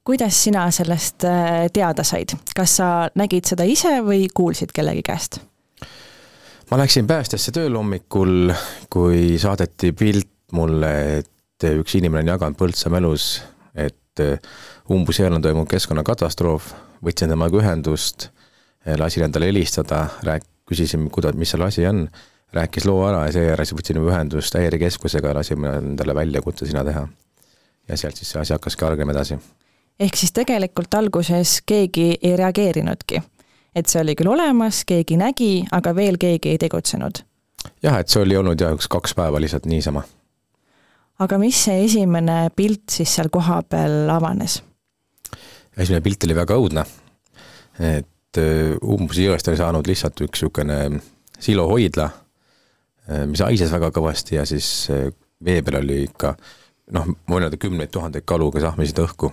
kuidas 0.04 0.44
sina 0.44 0.70
sellest 0.70 1.24
äh, 1.24 1.66
teada 1.72 2.04
said, 2.04 2.34
kas 2.54 2.76
sa 2.76 3.08
nägid 3.14 3.44
seda 3.44 3.64
ise 3.64 4.00
või 4.02 4.28
kuulsid 4.34 4.72
kellegi 4.72 5.02
käest? 5.02 5.40
ma 6.70 6.78
läksin 6.78 7.06
päästjasse 7.06 7.52
tööle 7.52 7.76
hommikul, 7.76 8.52
kui 8.90 9.38
saadeti 9.38 9.92
pilt 9.92 10.30
mulle, 10.52 11.18
et 11.18 11.64
üks 11.64 11.98
inimene 11.98 12.22
on 12.22 12.34
jaganud 12.34 12.58
Põltsamaa 12.58 13.02
elus, 13.02 13.42
et 13.74 14.22
umbusjärel 14.90 15.40
on 15.40 15.42
toimunud 15.42 15.70
keskkonnakatastroof, 15.70 16.72
võtsin 17.02 17.34
temaga 17.34 17.58
ühendust, 17.58 18.30
lasin 18.98 19.26
endale 19.26 19.50
helistada, 19.50 20.06
rääk-, 20.22 20.46
küsisin, 20.70 21.10
kuida-, 21.10 21.34
mis 21.34 21.50
selle 21.50 21.66
asi 21.66 21.86
on, 21.86 22.06
rääkis 22.52 22.86
loo 22.86 23.00
ära 23.08 23.26
ja 23.26 23.32
seejärel 23.32 23.66
siis 23.66 23.78
võtsin 23.78 24.00
ühendust 24.02 24.54
häirekeskusega 24.58 25.34
lasime 25.34 25.76
endale 25.80 26.14
väljakutse 26.14 26.66
sinna 26.66 26.84
teha. 26.84 27.06
ja 27.88 27.96
sealt 27.96 28.16
siis 28.16 28.30
see 28.30 28.40
asi 28.40 28.52
hakkaski 28.52 28.84
arenema 28.84 29.12
edasi. 29.12 29.38
ehk 30.00 30.16
siis 30.16 30.32
tegelikult 30.32 30.94
alguses 30.94 31.60
keegi 31.66 32.16
ei 32.22 32.36
reageerinudki? 32.36 33.22
et 33.74 33.88
see 33.88 34.00
oli 34.02 34.14
küll 34.18 34.32
olemas, 34.32 34.84
keegi 34.84 35.16
nägi, 35.16 35.52
aga 35.72 35.94
veel 35.96 36.18
keegi 36.20 36.54
ei 36.54 36.58
tegutsenud? 36.58 37.22
jah, 37.82 37.98
et 37.98 38.08
see 38.08 38.22
oli 38.22 38.36
olnud 38.36 38.60
jah, 38.60 38.74
üks 38.76 38.88
kaks 38.90 39.14
päeva 39.16 39.40
lihtsalt 39.40 39.66
niisama. 39.70 40.04
aga 41.18 41.38
mis 41.38 41.64
see 41.64 41.84
esimene 41.86 42.50
pilt 42.56 42.98
siis 42.98 43.14
seal 43.16 43.32
kohapeal 43.32 44.10
avanes? 44.12 44.62
esimene 45.76 46.04
pilt 46.04 46.28
oli 46.28 46.36
väga 46.36 46.58
õudne. 46.60 46.84
et 47.80 48.38
äh, 48.40 48.76
umbes 48.82 49.18
jõest 49.18 49.48
oli 49.48 49.60
saanud 49.60 49.88
lihtsalt 49.88 50.20
üks 50.20 50.42
niisugune 50.42 51.00
silohoidla, 51.42 52.08
mis 53.26 53.42
haises 53.42 53.72
väga 53.72 53.90
kõvasti 53.94 54.36
ja 54.38 54.46
siis 54.46 54.88
äh, 54.90 55.08
vee 55.44 55.62
peal 55.62 55.80
oli 55.82 56.02
ikka 56.06 56.34
noh, 56.94 57.06
ma 57.06 57.36
võin 57.36 57.48
öelda 57.48 57.58
kümneid 57.60 57.92
tuhandeid 57.94 58.26
kalu, 58.28 58.50
kes 58.54 58.66
ahmisid 58.68 59.00
õhku. 59.02 59.32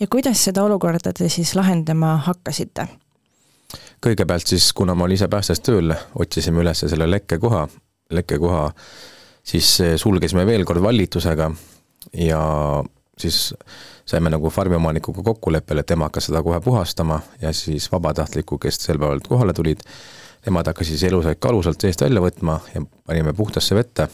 ja 0.00 0.06
kuidas 0.10 0.44
seda 0.44 0.64
olukorda 0.64 1.12
te 1.12 1.28
siis 1.28 1.54
lahendama 1.56 2.16
hakkasite? 2.26 2.88
kõigepealt 4.04 4.46
siis, 4.46 4.72
kuna 4.72 4.94
ma 4.94 5.04
olin 5.04 5.18
ise 5.18 5.28
päästes 5.28 5.60
tööl, 5.60 5.92
otsisime 6.14 6.62
üles 6.62 6.84
selle 6.84 7.10
lekkekoha, 7.10 7.66
lekkekoha 8.10 8.62
siis 9.44 9.76
sulgesime 10.00 10.46
veel 10.46 10.64
kord 10.64 10.82
vallitusega 10.82 11.50
ja 12.16 12.40
siis 13.20 13.52
saime 14.08 14.30
nagu 14.32 14.50
farmiomanikuga 14.50 15.22
kokkuleppele, 15.22 15.84
et 15.84 15.86
tema 15.92 16.08
hakkas 16.08 16.30
seda 16.30 16.42
kohe 16.42 16.60
puhastama 16.64 17.20
ja 17.42 17.52
siis 17.52 17.90
vabatahtliku, 17.92 18.58
kes 18.58 18.80
sel 18.84 18.98
päeval 18.98 19.22
kohale 19.28 19.54
tulid, 19.56 19.84
nemad 20.46 20.66
hakkasid 20.66 20.96
siis 20.96 21.10
elusaid 21.10 21.40
kalu 21.40 21.62
sealt 21.62 21.80
seest 21.80 22.02
välja 22.04 22.22
võtma 22.22 22.58
ja 22.74 22.82
panime 23.06 23.32
puhtasse 23.32 23.74
vette. 23.74 24.08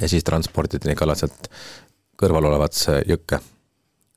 ja 0.00 0.08
siis 0.08 0.24
transporditi 0.24 0.88
neid 0.88 0.98
kalad 0.98 1.20
sealt 1.20 1.50
kõrval 2.18 2.50
olevasse 2.50 3.02
jõkke. 3.08 3.38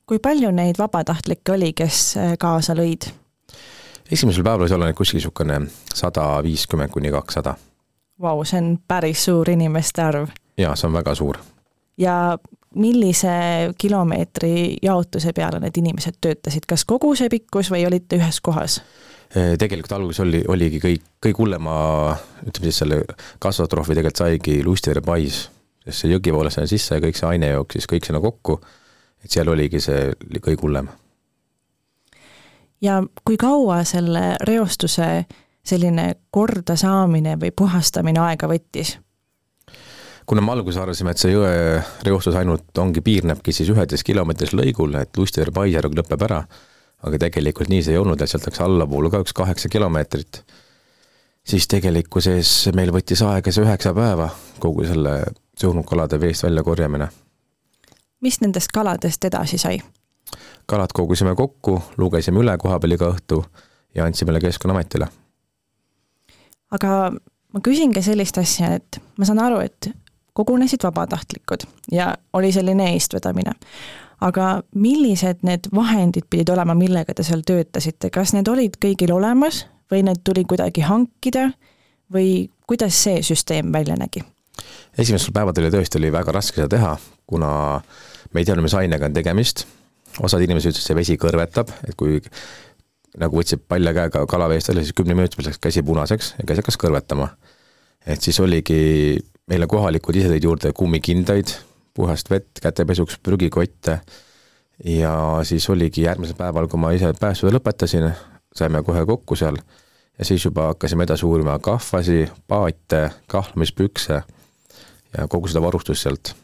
kui 0.06 0.18
palju 0.18 0.50
neid 0.50 0.78
vabatahtlikke 0.78 1.52
oli, 1.52 1.72
kes 1.72 2.16
äh, 2.16 2.34
kaasa 2.38 2.74
lõid? 2.74 3.10
esimesel 4.10 4.44
päeval 4.44 4.66
võis 4.66 4.74
olla 4.74 4.90
neid 4.90 4.98
kuskil 4.98 5.20
niisugune 5.20 5.60
sada 5.94 6.28
viiskümmend 6.42 6.92
kuni 6.94 7.10
kakssada. 7.10 7.56
Vau, 8.22 8.44
see 8.48 8.60
on 8.62 8.76
päris 8.88 9.26
suur 9.28 9.50
inimeste 9.50 10.02
arv. 10.02 10.30
jaa, 10.58 10.76
see 10.76 10.88
on 10.88 10.98
väga 10.98 11.14
suur. 11.14 11.38
ja 11.98 12.38
millise 12.76 13.34
kilomeetri 13.78 14.76
jaotuse 14.82 15.32
peale 15.36 15.60
need 15.62 15.76
inimesed 15.80 16.18
töötasid, 16.20 16.66
kas 16.68 16.84
kogu 16.88 17.14
see 17.18 17.30
pikkus 17.32 17.70
või 17.72 17.86
olite 17.88 18.18
ühes 18.20 18.40
kohas? 18.44 18.80
tegelikult 19.58 19.92
alguses 19.92 20.22
oli, 20.22 20.40
oligi 20.48 20.78
kõik, 20.80 21.06
kõige 21.22 21.40
hullema, 21.40 21.76
ütleme 22.46 22.70
siis 22.70 22.78
selle 22.84 23.00
katastroofi 23.42 23.96
tegelikult 23.96 24.22
saigi 24.22 24.60
Lustiveere 24.64 25.02
pais, 25.04 25.40
sest 25.82 26.04
see 26.04 26.12
jõgi 26.12 26.32
voolas 26.32 26.56
sinna 26.56 26.70
sisse 26.70 26.96
ja 26.96 27.02
kõik 27.02 27.18
see 27.18 27.28
aine 27.32 27.50
jooksis 27.50 27.88
kõik 27.90 28.06
sinna 28.06 28.20
kokku, 28.22 28.60
et 29.24 29.34
seal 29.34 29.50
oligi 29.50 29.82
see 29.82 30.12
kõige 30.38 30.62
hullem. 30.62 30.88
ja 32.80 33.02
kui 33.24 33.36
kaua 33.36 33.82
selle 33.84 34.36
reostuse 34.46 35.26
selline 35.66 36.12
kordasaamine 36.30 37.34
või 37.40 37.50
puhastamine 37.50 38.22
aega 38.22 38.48
võttis? 38.50 38.96
Kuna 40.26 40.42
me 40.42 40.52
alguses 40.52 40.80
arvasime, 40.82 41.12
et 41.14 41.22
see 41.22 41.32
jõe 41.32 41.50
reostus 42.06 42.34
ainult 42.38 42.78
ongi, 42.82 43.02
piirnebki 43.04 43.54
siis 43.54 43.70
üheteist 43.70 44.06
kilomeetris 44.06 44.54
lõigul, 44.58 44.96
et 44.98 45.16
Lustiveere 45.18 45.54
paisjärg 45.54 45.94
lõpeb 45.94 46.24
ära, 46.26 46.40
aga 47.06 47.20
tegelikult 47.26 47.70
nii 47.70 47.84
see 47.86 47.94
ei 47.94 48.00
olnud, 48.00 48.20
et 48.20 48.30
sealt 48.30 48.48
läks 48.48 48.62
allapoole 48.64 49.10
ka 49.12 49.22
üks 49.22 49.36
kaheksa 49.36 49.70
kilomeetrit, 49.72 50.40
siis 51.46 51.68
tegelikkuses 51.70 52.54
meil 52.74 52.90
võttis 52.94 53.22
aega 53.26 53.54
see 53.54 53.66
üheksa 53.66 53.94
päeva, 53.96 54.30
kogu 54.62 54.86
selle 54.88 55.20
surnud 55.60 55.86
kalade 55.86 56.18
veest 56.20 56.46
väljakorjamine. 56.46 57.08
mis 58.20 58.40
nendest 58.40 58.72
kaladest 58.74 59.24
edasi 59.24 59.58
sai? 59.58 59.78
kalad 60.66 60.90
kogusime 60.92 61.34
kokku, 61.38 61.78
lugesime 61.96 62.42
üle 62.42 62.58
koha 62.58 62.80
peal 62.82 62.96
iga 62.98 63.12
õhtu 63.14 63.44
ja 63.94 64.04
andsime 64.04 64.40
Keskkonnaametile. 64.40 65.06
aga 66.70 67.12
ma 67.52 67.60
küsin 67.62 67.94
ka 67.94 68.02
sellist 68.02 68.38
asja, 68.38 68.74
et 68.74 68.98
ma 69.18 69.24
saan 69.24 69.38
aru, 69.38 69.60
et 69.60 69.92
kogunesid 70.36 70.84
vabatahtlikud 70.84 71.66
ja 71.92 72.14
oli 72.32 72.52
selline 72.52 72.90
eestvedamine. 72.92 73.54
aga 74.20 74.62
millised 74.74 75.42
need 75.44 75.68
vahendid 75.74 76.24
pidid 76.30 76.48
olema, 76.48 76.74
millega 76.74 77.14
te 77.14 77.22
seal 77.22 77.42
töötasite, 77.46 78.10
kas 78.10 78.32
need 78.32 78.48
olid 78.48 78.78
kõigil 78.80 79.12
olemas 79.12 79.66
või 79.92 80.02
need 80.08 80.22
tuli 80.24 80.44
kuidagi 80.48 80.84
hankida 80.86 81.50
või 82.12 82.48
kuidas 82.66 83.02
see 83.04 83.22
süsteem 83.22 83.72
välja 83.72 83.96
nägi? 83.96 84.24
esimestel 84.98 85.34
päevadel 85.36 85.70
tõesti 85.72 86.00
oli 86.00 86.12
väga 86.12 86.32
raske 86.32 86.62
seda 86.62 86.68
teha, 86.76 86.94
kuna 87.26 87.50
me 88.32 88.40
ei 88.40 88.46
teadnud, 88.48 88.64
mis 88.64 88.76
ainega 88.78 89.10
on 89.10 89.16
tegemist, 89.16 89.66
osad 90.24 90.40
inimesed 90.44 90.72
ütlesid, 90.72 90.86
see 90.86 90.96
vesi 90.96 91.16
kõrvetab, 91.20 91.72
et 91.84 91.96
kui 91.98 92.20
nagu 93.20 93.40
võtsid 93.40 93.64
palja 93.68 93.92
käega 93.96 94.24
kalaveest 94.28 94.70
välja, 94.70 94.84
siis 94.84 94.96
kümne 94.96 95.16
minuti 95.16 95.38
pealt 95.38 95.50
läks 95.50 95.60
käsi 95.62 95.84
punaseks 95.86 96.34
ja 96.38 96.48
käsi 96.48 96.64
hakkas 96.64 96.80
kõrvetama. 96.80 97.28
et 98.06 98.22
siis 98.22 98.40
oligi 98.40 99.18
meile 99.50 99.66
kohalikud 99.70 100.16
ise 100.18 100.30
tõid 100.30 100.46
juurde 100.46 100.72
kummikindaid, 100.76 101.52
puhast 101.94 102.30
vett 102.30 102.60
kätepesuks, 102.62 103.18
prügikotte 103.22 104.00
ja 104.84 105.12
siis 105.46 105.68
oligi 105.70 106.04
järgmisel 106.04 106.36
päeval, 106.36 106.68
kui 106.68 106.80
ma 106.80 106.92
ise 106.92 107.12
päästetöö 107.20 107.54
lõpetasin, 107.56 108.10
saime 108.54 108.82
kohe 108.84 109.06
kokku 109.06 109.38
seal 109.38 109.58
ja 110.18 110.24
siis 110.24 110.44
juba 110.44 110.72
hakkasime 110.72 111.06
edasi 111.06 111.26
uurima 111.26 111.58
kahvasi, 111.58 112.26
paate, 112.48 113.10
kahlamispükse 113.30 114.22
ja 115.16 115.28
kogu 115.28 115.48
seda 115.48 115.62
varustust 115.62 116.02
sealt. 116.02 116.34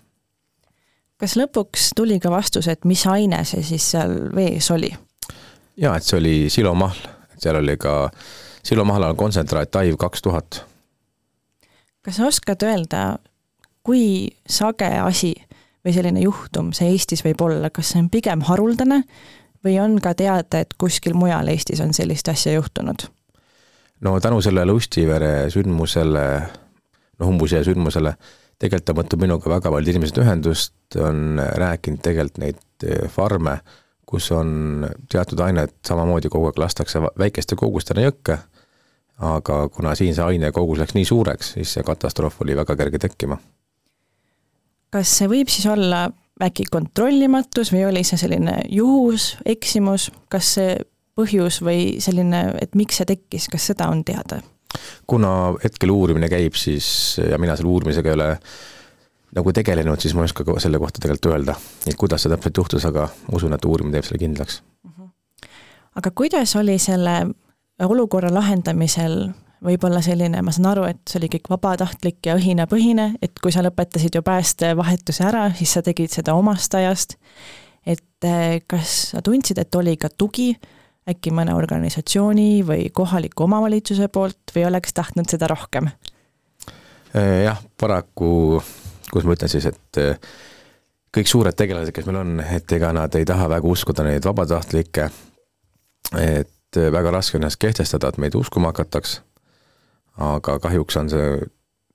kas 1.19 1.37
lõpuks 1.38 1.91
tuli 1.97 2.21
ka 2.21 2.31
vastus, 2.31 2.69
et 2.69 2.85
mis 2.85 3.07
aine 3.07 3.45
see 3.45 3.67
siis 3.67 3.91
seal 3.97 4.15
vees 4.35 4.71
oli? 4.71 4.95
jaa, 5.77 5.97
et 5.97 6.07
see 6.07 6.19
oli 6.23 6.37
silomahl, 6.51 7.09
seal 7.38 7.59
oli 7.59 7.77
ka 7.77 8.11
silomahlal 8.62 9.19
kontsentraat 9.19 9.71
Taiv 9.75 9.99
kaks 9.99 10.23
tuhat 10.23 10.62
kas 12.03 12.19
sa 12.19 12.27
oskad 12.27 12.62
öelda, 12.67 13.03
kui 13.87 14.31
sage 14.49 14.88
asi 15.03 15.35
või 15.83 15.95
selline 15.95 16.23
juhtum 16.23 16.73
see 16.77 16.93
Eestis 16.95 17.25
võib 17.27 17.41
olla, 17.43 17.71
kas 17.71 17.93
see 17.93 18.03
on 18.03 18.11
pigem 18.12 18.45
haruldane 18.47 19.03
või 19.65 19.79
on 19.83 19.99
ka 20.03 20.15
teada, 20.19 20.62
et 20.62 20.75
kuskil 20.79 21.15
mujal 21.19 21.51
Eestis 21.51 21.83
on 21.83 21.95
sellist 21.95 22.29
asja 22.29 22.55
juhtunud? 22.59 23.09
no 24.03 24.21
tänu 24.21 24.41
sellele 24.43 24.73
Ustivere 24.73 25.51
sündmusele, 25.51 26.25
noh 27.19 27.29
umbusjärje 27.31 27.71
sündmusele, 27.71 28.15
tegelikult 28.59 28.88
ta 28.88 28.97
võtab 28.99 29.23
minuga 29.23 29.51
väga 29.51 29.71
paljud 29.71 29.95
inimesed 29.95 30.19
ühendust, 30.23 30.75
on 30.99 31.38
rääkinud 31.38 32.03
tegelikult 32.03 32.43
neid 32.43 32.87
eh, 32.87 33.07
farme, 33.11 33.61
kus 34.07 34.31
on 34.35 34.87
teatud 35.11 35.41
ainet 35.41 35.75
samamoodi 35.87 36.31
kogu 36.31 36.51
aeg 36.51 36.59
lastakse 36.61 37.01
väikeste 37.19 37.57
kogustena 37.59 38.05
jõkke 38.05 38.38
aga 39.22 39.68
kuna 39.72 39.94
siin 39.98 40.14
see 40.16 40.24
ainekogus 40.24 40.80
läks 40.82 40.96
nii 40.96 41.06
suureks, 41.06 41.54
siis 41.56 41.76
see 41.76 41.85
katastroof 41.87 42.40
oli 42.42 42.56
väga 42.58 42.76
kerge 42.76 42.98
tekkima. 43.02 43.38
kas 44.92 45.18
see 45.18 45.28
võib 45.30 45.48
siis 45.48 45.66
olla 45.70 46.08
äkki 46.42 46.66
kontrollimatus 46.70 47.70
või 47.72 47.85
oli 47.88 48.02
see 48.04 48.18
selline 48.20 48.58
juhus, 48.68 49.37
eksimus, 49.46 50.11
kas 50.32 50.54
see 50.58 50.74
põhjus 51.16 51.61
või 51.62 52.00
selline, 52.02 52.44
et 52.61 52.74
miks 52.78 52.98
see 53.00 53.08
tekkis, 53.08 53.48
kas 53.52 53.70
seda 53.72 53.88
on 53.92 54.04
teada? 54.04 54.42
kuna 55.06 55.52
hetkel 55.61 55.90
uurimine 55.92 56.30
käib, 56.32 56.56
siis 56.56 57.18
ja 57.20 57.38
mina 57.38 57.56
selle 57.56 57.68
uurimisega 57.68 58.08
ei 58.08 58.14
ole 58.14 58.28
nagu 59.37 59.52
tegelenud, 59.52 60.00
siis 60.00 60.14
ma 60.16 60.24
ei 60.24 60.30
oska 60.30 60.46
ka 60.48 60.56
selle 60.61 60.80
kohta 60.80 61.02
tegelikult 61.02 61.32
öelda, 61.32 61.56
et 61.87 61.96
kuidas 62.00 62.24
see 62.24 62.32
täpselt 62.32 62.56
juhtus, 62.56 62.87
aga 62.88 63.04
ma 63.26 63.37
usun, 63.37 63.52
et 63.52 63.64
uurimine 63.68 63.98
teeb 63.98 64.08
selle 64.08 64.22
kindlaks. 64.22 64.62
Mhm. 64.88 65.11
aga 66.00 66.11
kuidas 66.16 66.56
oli 66.56 66.78
selle 66.80 67.16
olukorra 67.80 68.32
lahendamisel 68.35 69.32
võib-olla 69.62 70.02
selline, 70.02 70.42
ma 70.42 70.52
saan 70.54 70.68
aru, 70.72 70.87
et 70.90 71.00
see 71.08 71.20
oli 71.20 71.30
kõik 71.37 71.50
vabatahtlik 71.52 72.26
ja 72.26 72.37
õhinapõhine, 72.38 73.12
et 73.22 73.38
kui 73.42 73.54
sa 73.54 73.62
lõpetasid 73.64 74.18
ju 74.18 74.22
päästevahetuse 74.26 75.24
ära, 75.26 75.46
siis 75.56 75.74
sa 75.76 75.82
tegid 75.87 76.11
seda 76.12 76.35
omast 76.38 76.74
ajast, 76.74 77.16
et 77.87 78.26
eh, 78.26 78.61
kas 78.66 78.96
sa 79.12 79.22
tundsid, 79.24 79.61
et 79.62 79.78
oli 79.78 79.96
ka 80.00 80.11
tugi 80.11 80.52
äkki 81.08 81.32
mõne 81.35 81.54
organisatsiooni 81.58 82.62
või 82.66 82.87
kohaliku 82.94 83.46
omavalitsuse 83.48 84.08
poolt 84.12 84.54
või 84.54 84.66
oleks 84.68 84.94
tahtnud 84.94 85.30
seda 85.30 85.48
rohkem? 85.50 85.90
Äh, 87.14 87.42
jah, 87.46 87.62
paraku, 87.78 88.62
kuidas 89.11 89.28
ma 89.28 89.37
ütlen 89.37 89.50
siis, 89.52 89.66
et 89.70 90.02
äh, 90.02 90.35
kõik 91.14 91.30
suured 91.30 91.58
tegelased, 91.58 91.94
kes 91.94 92.06
meil 92.08 92.22
on, 92.22 92.35
et 92.42 92.78
ega 92.78 92.92
nad 92.96 93.14
ei 93.18 93.26
taha 93.28 93.50
väga 93.52 93.68
uskuda 93.68 94.06
neid 94.06 94.26
vabatahtlikke, 94.26 95.11
et 96.18 96.54
äh, 96.76 96.92
väga 96.92 97.11
raske 97.11 97.38
on 97.38 97.42
ennast 97.42 97.61
kehtestada, 97.61 98.08
et 98.08 98.18
meid 98.18 98.35
uskuma 98.35 98.72
hakataks, 98.72 99.20
aga 100.18 100.58
kahjuks 100.58 100.96
on 100.96 101.11
see 101.11 101.26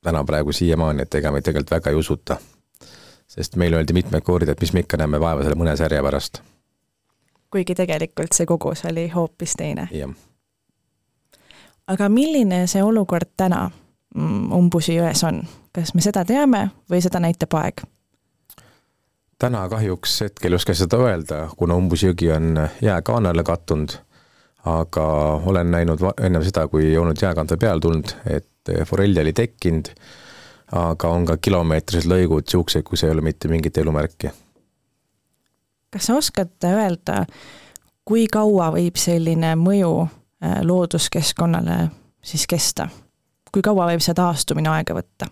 täna 0.03 0.23
praegu 0.23 0.51
siiamaani, 0.51 1.01
et 1.01 1.15
ega 1.15 1.31
meid 1.31 1.43
tegelikult 1.43 1.71
väga 1.71 1.89
ei 1.89 1.95
usuta. 1.95 2.37
sest 3.27 3.55
meile 3.55 3.75
öeldi 3.75 3.93
mitmeid 3.93 4.23
kordi, 4.23 4.51
et 4.51 4.61
mis 4.61 4.71
me 4.73 4.79
ikka 4.79 4.97
näeme 4.97 5.19
vaeva 5.19 5.43
selle 5.43 5.55
mõne 5.59 5.75
särje 5.77 6.01
pärast. 6.03 6.41
kuigi 7.51 7.75
tegelikult 7.75 8.33
see 8.33 8.45
kogus 8.45 8.85
oli 8.85 9.09
hoopis 9.09 9.55
teine. 9.57 9.89
jah. 9.91 10.15
aga 11.87 12.09
milline 12.09 12.67
see 12.67 12.83
olukord 12.83 13.29
täna 13.37 13.69
mm, 14.15 14.51
Umbusi 14.51 14.95
jões 14.95 15.23
on, 15.27 15.43
kas 15.71 15.93
me 15.93 16.01
seda 16.01 16.25
teame 16.25 16.69
või 16.89 17.01
seda 17.01 17.19
näitab 17.19 17.53
aeg? 17.53 17.83
täna 19.39 19.69
kahjuks 19.69 20.21
hetkel 20.21 20.51
ei 20.51 20.55
oska 20.55 20.73
seda 20.73 20.97
öelda, 20.97 21.47
kuna 21.57 21.75
Umbusi 21.75 22.07
jõgi 22.07 22.31
on 22.35 22.67
jääkaanale 22.81 23.43
kattunud, 23.43 23.99
aga 24.67 25.07
olen 25.45 25.71
näinud 25.71 26.01
ennem 26.21 26.43
seda, 26.45 26.67
kui 26.67 26.85
ei 26.85 26.97
olnud 26.97 27.21
jääkaante 27.21 27.57
peale 27.57 27.81
tulnud, 27.81 28.13
et 28.29 28.73
forelli 28.85 29.21
oli 29.21 29.33
tekkinud, 29.33 29.91
aga 30.75 31.09
on 31.13 31.25
ka 31.25 31.37
kilomeetrised 31.41 32.09
lõigud 32.09 32.49
siuksed, 32.49 32.83
kus 32.87 33.03
ei 33.03 33.13
ole 33.13 33.23
mitte 33.25 33.47
mingit 33.51 33.77
elumärki. 33.77 34.31
kas 35.93 36.09
sa 36.09 36.17
oskad 36.17 36.67
öelda, 36.67 37.25
kui 38.05 38.27
kaua 38.31 38.71
võib 38.75 38.99
selline 38.99 39.55
mõju 39.55 39.93
äh, 40.03 40.59
looduskeskkonnale 40.63 41.87
siis 42.21 42.47
kesta? 42.47 42.89
kui 43.51 43.63
kaua 43.63 43.87
võib 43.91 44.03
see 44.03 44.13
taastumine 44.13 44.69
aega 44.69 44.97
võtta? 44.97 45.29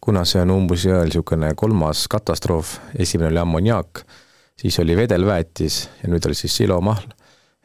kuna 0.00 0.24
see 0.24 0.40
on 0.42 0.54
umbes 0.54 0.86
jõel 0.86 1.10
niisugune 1.10 1.52
kolmas 1.54 2.06
katastroof, 2.08 2.78
esimene 2.96 3.28
oli 3.32 3.42
ammoniaak, 3.42 4.04
siis 4.56 4.78
oli 4.80 4.96
vedelväetis 4.96 5.88
ja 6.02 6.08
nüüd 6.08 6.26
oli 6.26 6.38
siis 6.38 6.56
silomahl 6.56 7.17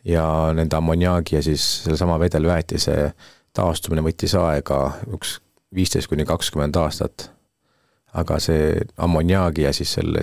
ja 0.06 0.26
nende 0.54 0.76
ammoniaagi 0.76 1.36
ja 1.36 1.44
siis 1.44 1.84
sellesama 1.84 2.20
vedelväetise 2.20 3.14
taastumine 3.54 4.04
võttis 4.04 4.36
aega 4.40 4.80
üks 5.14 5.38
viisteist 5.76 6.10
kuni 6.12 6.26
kakskümmend 6.26 6.76
aastat. 6.76 7.30
aga 8.14 8.38
see 8.40 8.82
ammoniaagi 8.98 9.62
ja 9.62 9.74
siis 9.74 9.94
selle 9.94 10.22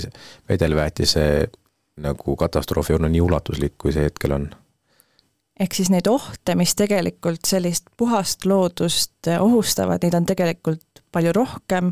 vedelväetise 0.49 1.49
nagu 1.99 2.37
katastroof 2.37 2.91
ei 2.91 2.97
olnud 2.97 3.11
nii 3.11 3.21
ulatuslik, 3.21 3.75
kui 3.79 3.93
see 3.93 4.05
hetkel 4.07 4.33
on. 4.37 4.51
ehk 5.61 5.75
siis 5.75 5.91
neid 5.91 6.07
ohte, 6.09 6.55
mis 6.55 6.75
tegelikult 6.75 7.45
sellist 7.47 7.91
puhast 7.97 8.47
loodust 8.47 9.29
ohustavad, 9.39 10.03
neid 10.03 10.15
on 10.15 10.27
tegelikult 10.27 11.03
palju 11.13 11.33
rohkem 11.35 11.91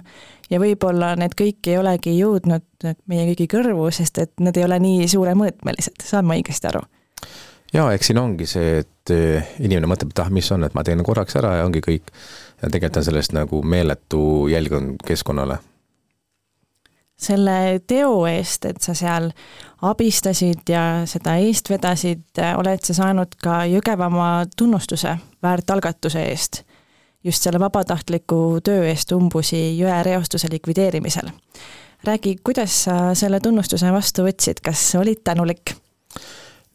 ja 0.51 0.61
võib-olla 0.62 1.14
need 1.18 1.35
kõik 1.40 1.66
ei 1.66 1.79
olegi 1.79 2.14
jõudnud 2.18 2.88
meie 3.11 3.27
kõigi 3.33 3.48
kõrvu, 3.57 3.90
sest 3.92 4.22
et 4.22 4.33
need 4.40 4.57
ei 4.57 4.64
ole 4.64 4.79
nii 4.79 5.09
suuremõõtmelised, 5.11 6.01
saan 6.05 6.29
ma 6.29 6.38
õigesti 6.38 6.70
aru? 6.70 6.87
Jaa, 7.74 7.92
eks 7.92 8.11
siin 8.11 8.18
ongi 8.18 8.46
see, 8.46 8.78
et 8.83 9.14
eh, 9.14 9.54
inimene 9.61 9.90
mõtleb, 9.90 10.12
et 10.12 10.22
ah, 10.24 10.31
mis 10.33 10.50
on, 10.54 10.64
et 10.64 10.76
ma 10.76 10.85
teen 10.87 11.02
korraks 11.04 11.37
ära 11.40 11.59
ja 11.59 11.66
ongi 11.66 11.83
kõik. 11.85 12.12
ja 12.62 12.70
tegelikult 12.70 13.00
on 13.00 13.09
sellest 13.09 13.35
nagu 13.37 13.62
meeletu 13.62 14.22
jälg 14.50 14.72
on 14.72 14.94
keskkonnale. 15.07 15.59
selle 17.16 17.81
teo 17.87 18.26
eest, 18.26 18.64
et 18.64 18.81
sa 18.81 18.94
seal 18.94 19.33
abistasid 19.83 20.68
ja 20.68 21.02
seda 21.07 21.37
eest 21.37 21.70
vedasid, 21.70 22.24
oled 22.57 22.83
sa 22.85 22.94
saanud 22.94 23.35
ka 23.42 23.64
Jõgevamaa 23.66 24.46
tunnustuse 24.57 25.18
väärtalgatuse 25.42 26.22
eest 26.31 26.62
just 27.24 27.42
selle 27.42 27.61
vabatahtliku 27.61 28.61
töö 28.64 28.87
eest 28.88 29.12
Umbusi 29.12 29.61
jõe 29.78 30.02
reostuse 30.02 30.48
likvideerimisel. 30.50 31.28
räägi, 32.04 32.37
kuidas 32.44 32.85
sa 32.85 33.14
selle 33.14 33.40
tunnustuse 33.40 33.92
vastu 33.92 34.22
võtsid, 34.22 34.62
kas 34.62 34.94
olid 34.94 35.24
tänulik? 35.24 35.74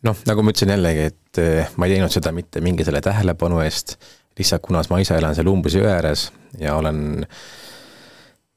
Noh, 0.07 0.23
nagu 0.27 0.43
ma 0.43 0.53
ütlesin 0.53 0.73
jällegi, 0.73 1.05
et 1.11 1.41
eh, 1.41 1.69
ma 1.77 1.87
ei 1.87 1.95
teinud 1.95 2.13
seda 2.13 2.33
mitte 2.35 2.61
mingi 2.63 2.85
selle 2.87 3.01
tähelepanu 3.03 3.61
eest, 3.63 3.95
lihtsalt 4.39 4.63
kuna 4.65 4.81
ma 4.89 4.99
ise 5.03 5.17
elan 5.19 5.35
seal 5.37 5.51
Umbusi 5.51 5.81
jõe 5.81 5.91
ääres 5.93 6.27
ja 6.59 6.75
olen 6.79 7.23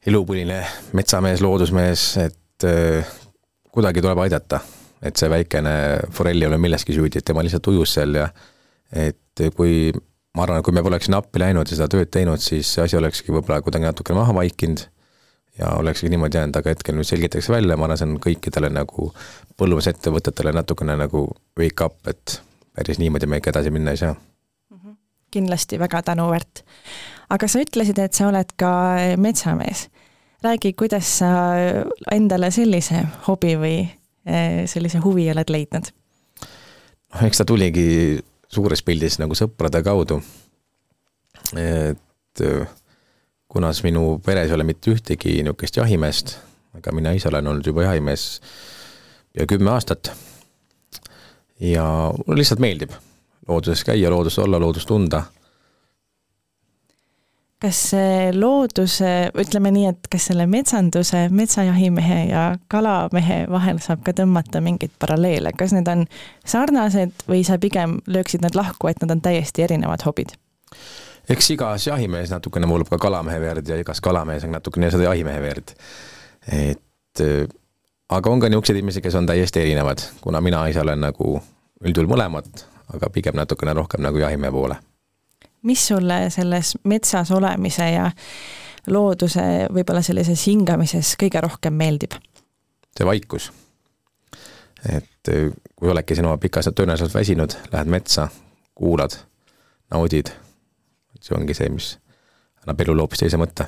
elupõline 0.07 0.61
metsamees, 0.97 1.43
loodusmees, 1.45 2.09
et 2.25 2.67
eh, 2.69 3.15
kuidagi 3.73 4.05
tuleb 4.05 4.27
aidata. 4.27 4.61
et 5.07 5.21
see 5.21 5.29
väikene 5.29 5.73
forell 6.11 6.41
ei 6.41 6.49
ole 6.49 6.57
milleski 6.59 6.95
süüdi, 6.97 7.21
et 7.21 7.25
tema 7.29 7.43
lihtsalt 7.45 7.67
ujus 7.69 7.93
seal 7.99 8.17
ja 8.17 8.31
et 8.97 9.43
kui 9.55 9.93
ma 10.35 10.47
arvan, 10.47 10.59
et 10.59 10.65
kui 10.65 10.75
me 10.75 10.83
poleks 10.83 11.07
sinna 11.07 11.21
appi 11.21 11.43
läinud 11.43 11.69
ja 11.69 11.77
seda 11.77 11.89
tööd 11.93 12.09
teinud, 12.11 12.41
siis 12.43 12.71
see 12.75 12.83
asi 12.83 12.97
olekski 12.97 13.35
võib-olla 13.35 13.61
kuidagi 13.63 13.87
natukene 13.87 14.19
maha 14.19 14.35
vaikinud 14.41 14.87
ja 15.59 15.71
olekski 15.71 16.09
niimoodi 16.09 16.37
jäänud, 16.37 16.57
aga 16.57 16.73
hetkel 16.73 16.97
nüüd 16.97 17.09
selgitakse 17.09 17.53
välja, 17.53 17.77
ma 17.77 17.87
arvan, 17.87 17.99
see 18.01 18.09
on 18.09 18.17
kõikidele 18.23 18.71
nagu 18.73 19.11
põllumajandusettevõtetele 19.57 20.53
natukene 20.57 20.97
nagu 21.01 21.27
wake 21.59 21.85
up, 21.85 21.99
et 22.11 22.41
päris 22.77 23.01
niimoodi 23.01 23.29
me 23.31 23.41
ikka 23.41 23.55
edasi 23.55 23.73
minna 23.73 23.95
ei 23.97 24.01
saa. 24.03 24.15
-hmm. 24.15 24.97
kindlasti 25.31 25.79
väga 25.79 26.03
tänuväärt. 26.03 26.65
aga 27.31 27.49
sa 27.49 27.59
ütlesid, 27.59 27.99
et 27.99 28.13
sa 28.13 28.29
oled 28.29 28.53
ka 28.57 28.73
metsamees. 29.17 29.89
räägi, 30.43 30.73
kuidas 30.73 31.19
sa 31.19 31.27
endale 32.13 32.51
sellise 32.51 33.07
hobi 33.29 33.57
või 33.57 33.89
eh, 34.27 34.67
sellise 34.67 34.99
huvi 34.99 35.31
oled 35.31 35.51
leidnud? 35.51 35.93
noh, 37.15 37.23
eks 37.23 37.39
ta 37.39 37.45
tuligi 37.45 38.21
suures 38.49 38.83
pildis 38.83 39.19
nagu 39.19 39.35
sõprade 39.35 39.83
kaudu. 39.83 40.23
et 41.57 42.41
kuna 43.57 43.73
siis 43.73 43.87
minu 43.89 44.19
peres 44.25 44.51
ei 44.51 44.55
ole 44.55 44.67
mitte 44.69 44.93
ühtegi 44.93 45.39
niisugust 45.41 45.79
jahimeest, 45.81 46.35
aga 46.77 46.93
mina 46.93 47.15
ise 47.17 47.31
olen 47.31 47.47
olnud 47.55 47.65
juba 47.65 47.87
jahimees 47.87 48.25
pea 49.33 49.47
kümme 49.49 49.71
aastat. 49.73 50.13
ja 51.61 51.85
mulle 52.27 52.43
lihtsalt 52.43 52.61
meeldib 52.61 52.93
looduses 53.49 53.85
käia, 53.85 54.11
looduses 54.13 54.43
olla, 54.45 54.61
loodust 54.61 54.89
tunda. 54.89 55.23
kas 57.65 57.79
see 57.95 58.29
looduse, 58.37 59.15
ütleme 59.41 59.73
nii, 59.73 59.87
et 59.95 60.11
kas 60.13 60.27
selle 60.29 60.45
metsanduse, 60.47 61.23
metsajahimehe 61.33 62.19
ja 62.29 62.45
kalamehe 62.69 63.39
vahel 63.51 63.81
saab 63.81 64.05
ka 64.05 64.13
tõmmata 64.21 64.61
mingeid 64.61 64.93
paralleele, 65.01 65.57
kas 65.57 65.73
need 65.73 65.89
on 65.89 66.05
sarnased 66.45 67.25
või 67.25 67.41
sa 67.49 67.57
pigem 67.59 68.03
lööksid 68.05 68.45
nad 68.45 68.61
lahku, 68.61 68.93
et 68.93 69.01
nad 69.01 69.17
on 69.17 69.25
täiesti 69.25 69.65
erinevad 69.65 70.05
hobid? 70.05 70.37
Eks 71.29 71.51
igas 71.51 71.87
jahimees 71.87 72.31
natukene 72.31 72.69
voolab 72.69 72.91
ka 72.91 72.99
kalamehe 72.99 73.41
verd 73.41 73.69
ja 73.69 73.79
igas 73.81 74.01
kalamees 74.01 74.45
on 74.45 74.55
natukene 74.55 74.91
seda 74.91 75.09
jahimehe 75.09 75.43
verd. 75.43 75.75
et 76.53 77.23
aga 78.09 78.31
on 78.31 78.41
ka 78.41 78.49
niisuguseid 78.49 78.79
inimesi, 78.79 79.03
kes 79.03 79.15
on 79.15 79.27
täiesti 79.27 79.61
erinevad, 79.61 80.03
kuna 80.21 80.41
mina 80.41 80.67
ise 80.71 80.81
olen 80.81 81.01
nagu 81.01 81.41
üldjuhul 81.85 82.11
mõlemat, 82.11 82.65
aga 82.95 83.11
pigem 83.11 83.37
natukene 83.37 83.75
rohkem 83.75 84.03
nagu 84.03 84.19
jahimehe 84.23 84.53
poole. 84.53 84.77
mis 85.63 85.87
sulle 85.89 86.31
selles 86.31 86.77
metsas 86.85 87.31
olemise 87.31 87.91
ja 87.91 88.11
looduse 88.87 89.67
võib-olla 89.75 90.03
sellises 90.03 90.47
hingamises 90.47 91.17
kõige 91.23 91.43
rohkem 91.43 91.75
meeldib? 91.75 92.15
see 92.97 93.07
vaikus. 93.07 93.53
et 94.93 95.35
kui 95.77 95.91
oledki 95.91 96.15
sinu 96.15 96.39
pikas 96.39 96.71
töönädalas 96.75 97.15
väsinud, 97.15 97.59
lähed 97.73 97.89
metsa, 97.91 98.29
kuulad, 98.75 99.19
naudid 99.91 100.31
see 101.21 101.37
ongi 101.37 101.55
see, 101.55 101.69
mis 101.73 101.97
annab 102.63 102.81
elule 102.81 103.05
hoopis 103.05 103.23
teise 103.25 103.41
mõtte. 103.41 103.67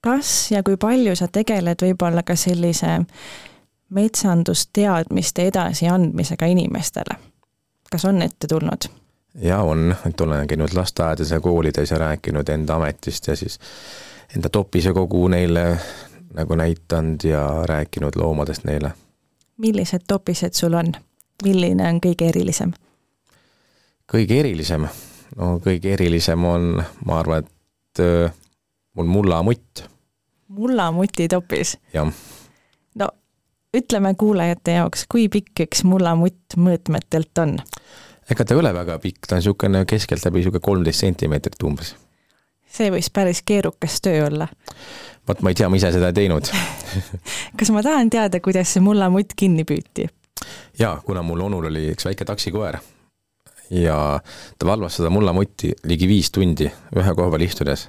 kas 0.00 0.50
ja 0.50 0.62
kui 0.62 0.76
palju 0.76 1.16
sa 1.16 1.28
tegeled 1.28 1.82
võib-olla 1.82 2.22
ka 2.22 2.36
sellise 2.36 2.98
metsandusteadmiste 3.88 5.46
edasiandmisega 5.52 6.46
inimestele? 6.46 7.18
kas 7.90 8.04
on 8.04 8.22
ette 8.22 8.46
tulnud? 8.46 8.88
jaa, 9.42 9.62
on, 9.62 9.94
et 10.06 10.20
olen 10.20 10.46
käinud 10.46 10.74
lasteaedades 10.74 11.30
ja 11.30 11.40
koolides 11.40 11.90
ja 11.90 11.98
rääkinud 11.98 12.48
enda 12.48 12.76
ametist 12.76 13.26
ja 13.26 13.36
siis 13.36 13.60
enda 14.36 14.48
topisekogu 14.48 15.28
neile 15.28 15.78
nagu 16.34 16.54
näitanud 16.54 17.24
ja 17.24 17.62
rääkinud 17.64 18.16
loomadest 18.16 18.64
neile. 18.64 18.92
millised 19.56 20.00
topised 20.08 20.52
sul 20.52 20.74
on? 20.74 20.92
milline 21.44 21.88
on 21.88 22.00
kõige 22.06 22.28
erilisem? 22.28 22.72
kõige 24.12 24.40
erilisem 24.40 24.88
no 25.36 25.56
kõige 25.64 25.92
erilisem 25.96 26.44
on, 26.48 26.72
ma 27.04 27.20
arvan, 27.20 27.44
et 27.44 28.02
mul 28.96 29.06
mullamutt. 29.06 29.84
mullamuti 30.48 31.28
topis? 31.28 31.76
jah. 31.94 32.12
no 32.94 33.08
ütleme 33.76 34.14
kuulajate 34.14 34.78
jaoks, 34.78 35.04
kui 35.08 35.28
pikk 35.32 35.66
üks 35.66 35.84
mullamutt 35.84 36.56
mõõtmetelt 36.56 37.42
on? 37.42 37.56
ega 38.30 38.44
ta 38.44 38.56
ei 38.56 38.60
ole 38.62 38.72
väga 38.74 38.98
pikk, 39.02 39.26
ta 39.26 39.36
on 39.36 39.42
niisugune 39.42 39.84
keskeltläbi 39.88 40.42
niisugune 40.42 40.64
kolmteist 40.64 41.04
sentimeetrit 41.04 41.68
umbes. 41.68 41.94
see 42.66 42.90
võis 42.92 43.12
päris 43.12 43.42
keerukas 43.46 44.00
töö 44.04 44.26
olla. 44.30 44.48
vot 45.28 45.42
ma 45.42 45.52
ei 45.52 45.60
tea, 45.60 45.68
ma 45.68 45.80
ise 45.80 45.92
seda 45.92 46.12
ei 46.12 46.20
teinud 46.22 46.52
kas 47.58 47.72
ma 47.74 47.84
tahan 47.84 48.10
teada, 48.10 48.40
kuidas 48.40 48.72
see 48.72 48.84
mullamutt 48.84 49.36
kinni 49.36 49.68
püüti? 49.68 50.08
jaa, 50.78 50.96
kuna 51.04 51.22
mul 51.22 51.48
onul 51.50 51.72
oli 51.72 51.90
üks 51.92 52.08
väike 52.08 52.24
taksikoer 52.24 52.80
ja 53.70 54.20
ta 54.58 54.66
valvas 54.66 54.96
seda 54.96 55.10
mullamutti 55.10 55.72
ligi 55.84 56.08
viis 56.08 56.30
tundi 56.30 56.68
ühe 56.96 57.14
koha 57.14 57.30
peal 57.30 57.46
istudes. 57.46 57.88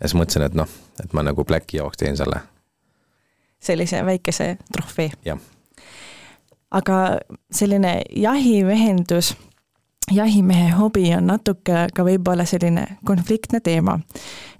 ja 0.00 0.08
siis 0.08 0.18
mõtlesin, 0.18 0.46
et 0.46 0.54
noh, 0.58 0.68
et 1.02 1.12
ma 1.12 1.24
nagu 1.26 1.44
Blacki 1.44 1.76
jaoks 1.76 2.00
teen 2.00 2.16
selle. 2.16 2.40
sellise 3.60 4.04
väikese 4.06 4.56
trofee. 4.72 5.10
aga 6.70 6.98
selline 7.52 8.00
jahimehendus, 8.16 9.34
jahimehe 10.10 10.70
hobi 10.70 11.14
on 11.14 11.26
natuke 11.26 11.86
ka 11.94 12.04
võib-olla 12.04 12.46
selline 12.48 12.86
konfliktne 13.04 13.60
teema. 13.60 13.98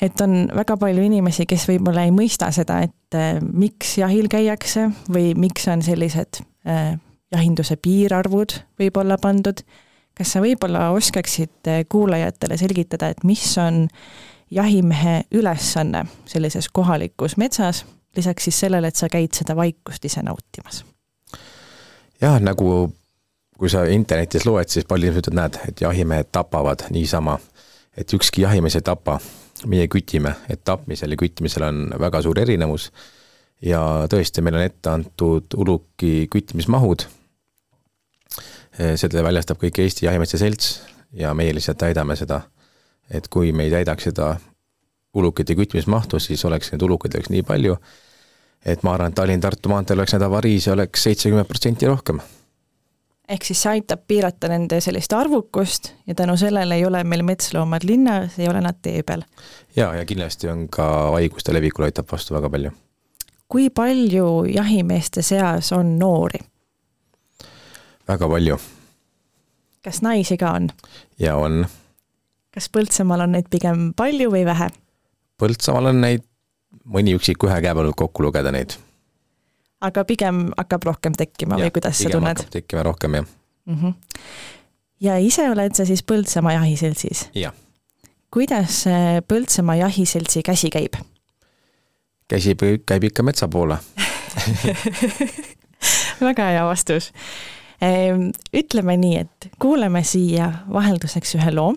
et 0.00 0.20
on 0.20 0.48
väga 0.54 0.76
palju 0.76 1.02
inimesi, 1.02 1.46
kes 1.46 1.68
võib-olla 1.68 2.04
ei 2.04 2.10
mõista 2.10 2.50
seda, 2.52 2.82
et 2.82 3.14
äh, 3.14 3.40
miks 3.40 3.98
jahil 3.98 4.28
käiakse 4.28 4.90
või 5.08 5.32
miks 5.34 5.68
on 5.68 5.82
sellised 5.82 6.42
äh, 6.66 6.98
jahinduse 7.32 7.76
piirarvud 7.76 8.58
võib-olla 8.80 9.18
pandud. 9.20 9.62
Kas 10.18 10.34
sa 10.34 10.42
võib-olla 10.44 10.90
oskaksid 10.96 11.70
äh, 11.70 11.82
kuulajatele 11.88 12.56
selgitada, 12.60 13.12
et 13.12 13.24
mis 13.24 13.44
on 13.58 13.86
jahimehe 14.52 15.22
ülesanne 15.32 16.04
sellises 16.28 16.68
kohalikus 16.68 17.36
metsas, 17.40 17.84
lisaks 18.16 18.48
siis 18.48 18.60
sellele, 18.66 18.92
et 18.92 18.96
sa 18.96 19.08
käid 19.12 19.32
seda 19.36 19.56
vaikust 19.56 20.04
ise 20.04 20.24
nautimas? 20.24 20.84
jah, 22.22 22.38
nagu 22.40 22.92
kui 23.58 23.70
sa 23.70 23.84
internetis 23.86 24.42
loed, 24.46 24.66
siis 24.72 24.86
paljud 24.90 25.12
inimesed 25.12 25.36
näed, 25.38 25.56
et 25.68 25.80
jahimehed 25.84 26.32
tapavad 26.34 26.86
niisama, 26.90 27.36
et 27.96 28.10
ükski 28.14 28.42
jahimees 28.42 28.74
ei 28.78 28.82
tapa, 28.82 29.20
meie 29.70 29.86
kütime, 29.86 30.34
et 30.50 30.64
tapmisel 30.66 31.14
ja 31.14 31.18
kütmisel 31.20 31.68
on 31.68 31.84
väga 32.00 32.22
suur 32.24 32.40
erinevus. 32.42 32.88
Ja 33.62 34.08
tõesti, 34.10 34.42
meil 34.42 34.58
on 34.58 34.64
ette 34.64 34.90
antud 34.90 35.54
uluki 35.54 36.26
küttimismahud, 36.32 37.04
seda 38.72 39.22
väljastab 39.24 39.60
kõik 39.60 39.82
Eesti 39.84 40.06
Jahimeeste 40.06 40.38
Selts 40.40 40.80
ja 41.12 41.34
meie 41.34 41.54
lihtsalt 41.54 41.78
täidame 41.78 42.16
seda. 42.16 42.40
et 43.10 43.28
kui 43.28 43.52
me 43.52 43.64
ei 43.64 43.70
täidaks 43.70 44.04
seda 44.08 44.36
ulukite 45.14 45.54
küttimismahtu, 45.54 46.18
siis 46.18 46.44
oleks 46.44 46.72
neid 46.72 46.82
ulukeid 46.82 47.14
oleks 47.14 47.28
nii 47.28 47.42
palju, 47.42 47.76
et 48.64 48.82
ma 48.82 48.94
arvan, 48.94 49.12
et 49.12 49.18
Tallinn-Tartu 49.18 49.68
maanteel 49.68 49.98
oleks 49.98 50.14
neid 50.14 50.24
avariise 50.24 50.72
oleks 50.72 51.02
seitsekümmend 51.02 51.50
protsenti 51.50 51.86
rohkem 51.86 52.22
ehk 53.32 53.46
siis 53.46 53.62
see 53.64 53.78
aitab 53.78 54.04
piirata 54.08 54.50
nende 54.50 54.80
sellist 54.84 55.12
arvukust 55.16 55.92
ja 56.06 56.14
tänu 56.14 56.36
sellele 56.36 56.76
ei 56.76 56.84
ole 56.84 57.02
meil 57.04 57.22
metsloomad 57.26 57.86
linnas, 57.86 58.38
ei 58.38 58.48
ole 58.48 58.60
nad 58.60 58.80
tee 58.82 59.02
peal. 59.02 59.22
ja, 59.76 59.94
ja 59.94 60.04
kindlasti 60.04 60.48
on 60.48 60.66
ka 60.68 60.86
haiguste 61.16 61.54
levikule 61.54 61.90
aitab 61.90 62.10
vastu 62.12 62.34
väga 62.34 62.50
palju. 62.50 62.72
kui 63.48 63.70
palju 63.70 64.44
jahimeeste 64.54 65.22
seas 65.22 65.72
on 65.72 65.98
noori? 65.98 66.40
Väga 68.12 68.28
palju. 68.28 68.58
kas 69.84 70.02
naisi 70.02 70.36
ka 70.38 70.52
on? 70.58 70.70
ja 71.18 71.36
on. 71.36 71.64
kas 72.54 72.68
Põltsamaal 72.72 73.26
on 73.26 73.36
neid 73.36 73.50
pigem 73.50 73.90
palju 73.96 74.30
või 74.32 74.46
vähe? 74.48 74.70
Põltsamaal 75.40 75.92
on 75.92 76.00
neid 76.04 76.24
mõni 76.84 77.14
üksik 77.16 77.44
ühe 77.44 77.60
käe 77.64 77.74
peal 77.76 77.92
kokku 77.96 78.24
lugeda 78.24 78.52
neid 78.54 78.76
aga 79.82 80.04
pigem 80.06 80.48
hakkab 80.56 80.86
rohkem 80.90 81.16
tekkima 81.18 81.58
ja, 81.58 81.66
või 81.66 81.74
kuidas 81.74 82.00
sa 82.02 82.12
tunned? 82.12 82.44
tekkima 82.54 82.84
rohkem, 82.86 83.20
jah 83.20 83.26
mm. 83.26 83.78
-hmm. 83.80 83.94
ja 85.08 85.18
ise 85.18 85.48
oled 85.50 85.74
sa 85.76 85.86
siis 85.88 86.02
Põltsamaa 86.02 86.52
jahiseltsis? 86.58 87.28
jah. 87.34 87.54
kuidas 88.30 88.84
Põltsamaa 89.28 89.76
jahiseltsi 89.82 90.42
käsi 90.42 90.70
käib? 90.70 91.00
käsi 92.28 92.56
käib 92.86 93.10
ikka 93.10 93.22
metsa 93.22 93.48
poole 93.48 93.78
väga 96.28 96.46
hea 96.54 96.64
vastus. 96.66 97.12
Ehm, 97.82 98.28
ütleme 98.54 98.96
nii, 98.96 99.16
et 99.24 99.48
kuulame 99.58 100.04
siia 100.06 100.50
vahelduseks 100.72 101.34
ühe 101.40 101.54
loo 101.54 101.72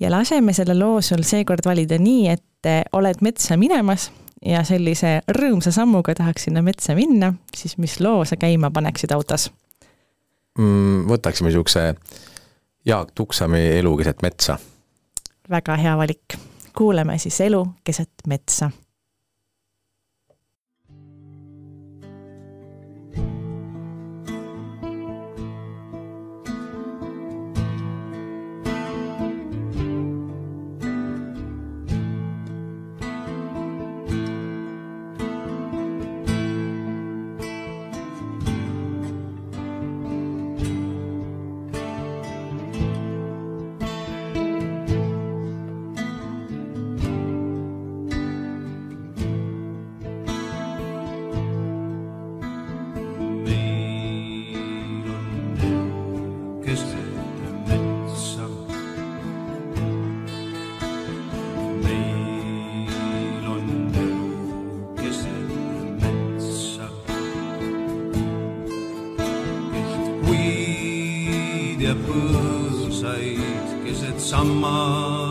ja 0.00 0.10
laseme 0.10 0.52
selle 0.54 0.76
loo 0.78 1.00
sul 1.02 1.24
seekord 1.26 1.66
valida 1.66 1.98
nii, 1.98 2.28
et 2.30 2.90
oled 2.94 3.20
metsa 3.20 3.58
minemas 3.60 4.10
ja 4.44 4.62
sellise 4.64 5.18
rõõmsa 5.38 5.72
sammuga 5.74 6.14
tahaks 6.14 6.46
sinna 6.46 6.62
metsa 6.62 6.94
minna, 6.94 7.32
siis 7.56 7.78
mis 7.82 7.98
loo 8.00 8.24
sa 8.28 8.38
käima 8.40 8.70
paneksid 8.70 9.12
autos 9.16 9.50
mm,? 10.58 11.04
võtaksime 11.10 11.50
niisuguse 11.50 11.94
Jaak 12.86 13.10
Tuksami 13.14 13.62
Elu 13.80 13.96
keset 13.96 14.22
metsa. 14.22 14.58
väga 15.50 15.76
hea 15.76 15.96
valik. 15.96 16.38
kuuleme 16.76 17.18
siis 17.18 17.40
Elu 17.40 17.66
keset 17.84 18.28
metsa 18.28 18.70
aga 74.34 75.23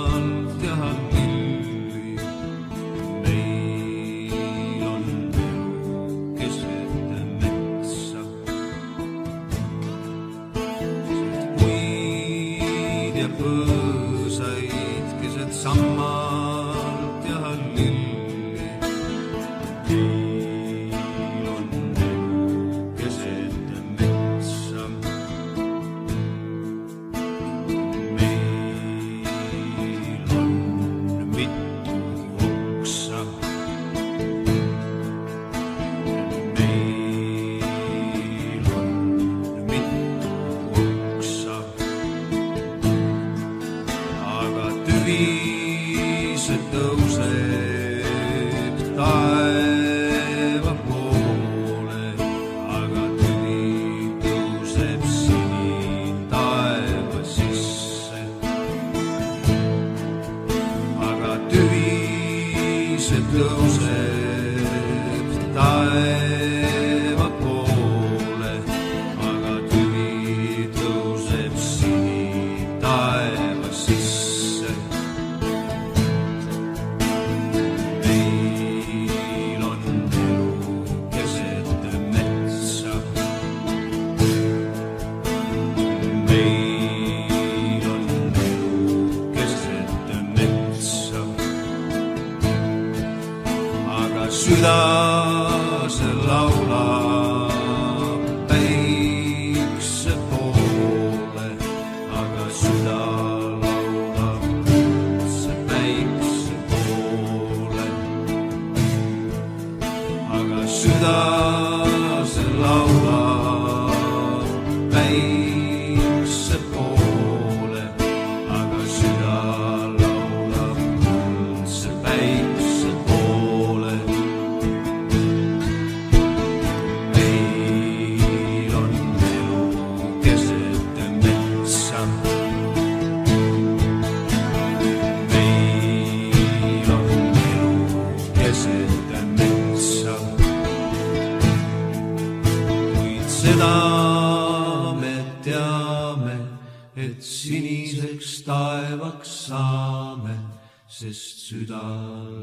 süda 151.46 151.84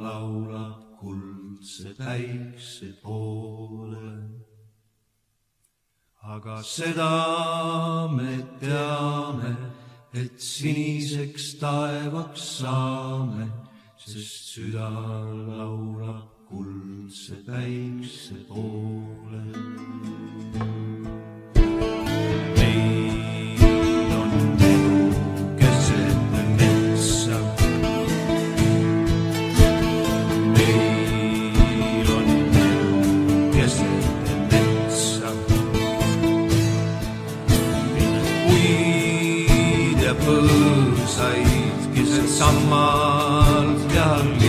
laulab 0.05 0.81
kuldse 1.01 1.89
päikse 2.01 2.89
poole. 3.03 4.13
aga 6.35 6.57
seda 6.63 7.15
me 8.17 8.35
teame, 8.61 9.53
et 10.23 10.37
siniseks 10.53 11.47
taevaks 11.63 12.45
saame, 12.61 13.47
sest 14.11 14.53
süda 14.53 14.91
laulab 15.49 16.29
kuldse 16.51 17.37
päikse 17.49 18.37
poole. 18.51 19.45
sahip 41.21 41.97
güzel 41.97 42.27
sanmaz 42.27 43.81
yar 43.97 44.40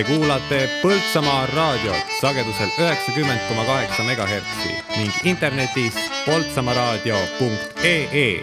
Te 0.00 0.04
kuulate 0.04 0.68
Põltsamaa 0.80 1.46
raadiot 1.52 2.12
sagedusel 2.20 2.68
üheksakümmend 2.80 3.40
koma 3.48 3.64
kaheksa 3.68 4.02
megahertsi 4.02 4.68
ning 4.96 5.12
internetis 5.28 5.94
poltsamaaraadio.ee. 6.24 8.40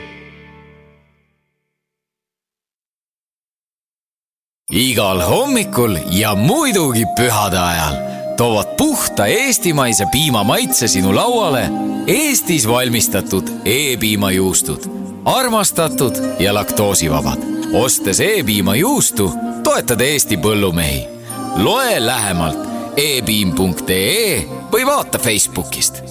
igal 4.70 5.22
hommikul 5.26 5.98
ja 6.12 6.36
muidugi 6.36 7.06
pühade 7.18 7.58
ajal 7.58 7.96
toovad 8.38 8.68
puhta 8.78 9.26
eestimaise 9.26 10.06
piimamaitse 10.12 10.88
sinu 10.88 11.16
lauale 11.16 11.70
Eestis 12.08 12.68
valmistatud 12.68 13.48
E-piimajuustud. 13.66 14.82
armastatud 15.26 16.14
ja 16.40 16.54
laktoosivabad. 16.54 17.40
ostes 17.74 18.20
E-piimajuustu, 18.20 19.34
toetad 19.64 20.02
Eesti 20.02 20.38
põllumehi 20.38 21.17
loe 21.58 22.06
lähemalt 22.06 22.60
epiim.ee 22.98 24.46
või 24.72 24.84
vaata 24.86 25.18
Facebookist. 25.18 26.04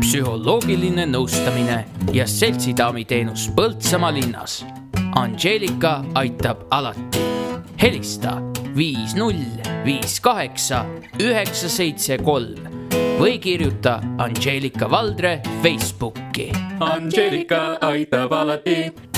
psühholoogiline 0.00 1.04
nõustamine 1.10 1.84
ja 2.12 2.26
seltsidaami 2.26 3.04
teenus 3.04 3.48
Põltsamaa 3.56 4.12
linnas. 4.16 4.64
Angelika 5.16 6.04
aitab 6.14 6.64
alati. 6.70 7.20
helista 7.82 8.38
viis 8.76 9.14
null 9.14 9.60
viis 9.84 10.20
kaheksa 10.20 10.84
üheksa 11.20 11.68
seitse 11.68 12.18
kolm 12.18 12.88
või 13.20 13.38
kirjuta 13.38 14.00
Angelika 14.18 14.90
Valdre 14.90 15.40
Facebooki. 15.62 16.50
Angelika 16.80 17.76
aitab 17.80 18.32
alati 18.32 19.09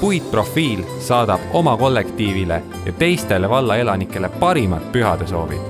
puitprofiil 0.00 0.84
saadab 0.98 1.40
oma 1.52 1.76
kollektiivile 1.76 2.62
ja 2.86 2.92
teistele 2.92 3.48
valla 3.48 3.76
elanikele 3.76 4.28
parimad 4.28 4.82
pühadesoovid. 4.92 5.60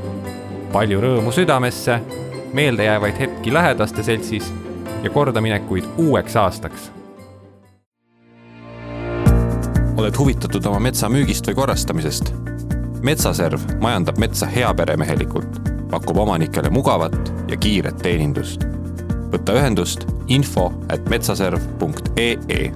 palju 0.72 1.00
rõõmu 1.00 1.32
südamesse, 1.32 2.00
meeldejäävaid 2.52 3.18
hetki 3.18 3.52
lähedaste 3.52 4.02
seltsis 4.02 4.54
ja 5.02 5.10
kordaminekuid 5.10 5.84
uueks 5.96 6.36
aastaks. 6.36 6.92
oled 9.96 10.18
huvitatud 10.18 10.64
oma 10.66 10.78
metsa 10.78 11.08
müügist 11.08 11.46
või 11.46 11.54
korrastamisest? 11.54 12.34
metsaserv 13.02 13.60
majandab 13.80 14.18
metsa 14.18 14.46
heaperemehelikult, 14.46 15.58
pakub 15.90 16.16
omanikele 16.16 16.70
mugavat 16.70 17.32
ja 17.48 17.56
kiiret 17.56 17.96
teenindust. 17.96 18.64
võta 19.32 19.58
ühendust 19.58 20.06
info 20.28 20.72
at 20.88 21.08
metsaserv.ee 21.08 22.72